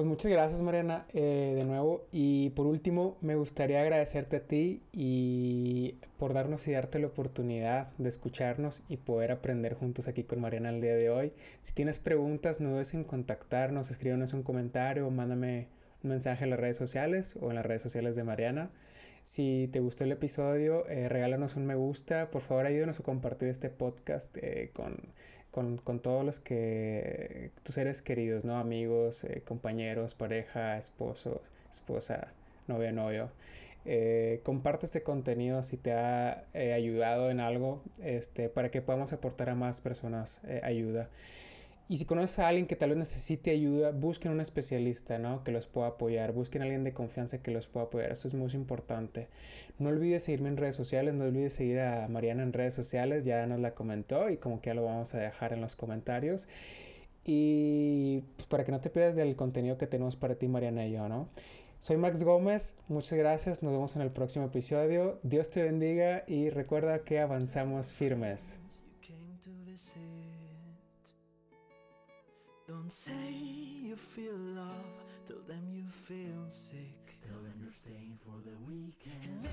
[0.00, 4.80] Pues muchas gracias Mariana eh, de nuevo y por último me gustaría agradecerte a ti
[4.94, 10.40] y por darnos y darte la oportunidad de escucharnos y poder aprender juntos aquí con
[10.40, 11.34] Mariana el día de hoy.
[11.60, 15.68] Si tienes preguntas no dudes en contactarnos, escríbenos un comentario mándame
[16.02, 18.70] un mensaje en las redes sociales o en las redes sociales de Mariana.
[19.22, 22.30] Si te gustó el episodio, eh, regálanos un me gusta.
[22.30, 24.96] Por favor, ayúdanos a compartir este podcast eh, con
[25.50, 28.56] con, con, todos los que tus seres queridos, ¿no?
[28.58, 32.28] Amigos, eh, compañeros, pareja, esposo, esposa,
[32.66, 33.30] novia, novio.
[33.84, 39.12] Eh, comparte este contenido si te ha eh, ayudado en algo, este, para que podamos
[39.12, 41.08] aportar a más personas ayuda.
[41.90, 45.42] Y si conoces a alguien que tal vez necesite ayuda, busquen un especialista, ¿no?
[45.42, 46.30] Que los pueda apoyar.
[46.30, 48.12] Busquen a alguien de confianza que los pueda apoyar.
[48.12, 49.26] Esto es muy importante.
[49.80, 51.14] No olvides seguirme en redes sociales.
[51.14, 53.24] No olvides seguir a Mariana en redes sociales.
[53.24, 56.46] Ya nos la comentó y como que ya lo vamos a dejar en los comentarios.
[57.26, 60.92] Y pues, para que no te pierdas del contenido que tenemos para ti, Mariana y
[60.92, 61.28] yo, ¿no?
[61.80, 65.18] Soy Max Gómez, muchas gracias, nos vemos en el próximo episodio.
[65.24, 68.60] Dios te bendiga y recuerda que avanzamos firmes.
[72.70, 73.34] Don't say
[73.82, 77.18] you feel love, tell them you feel sick.
[77.20, 79.48] Tell them you're staying for the weekend.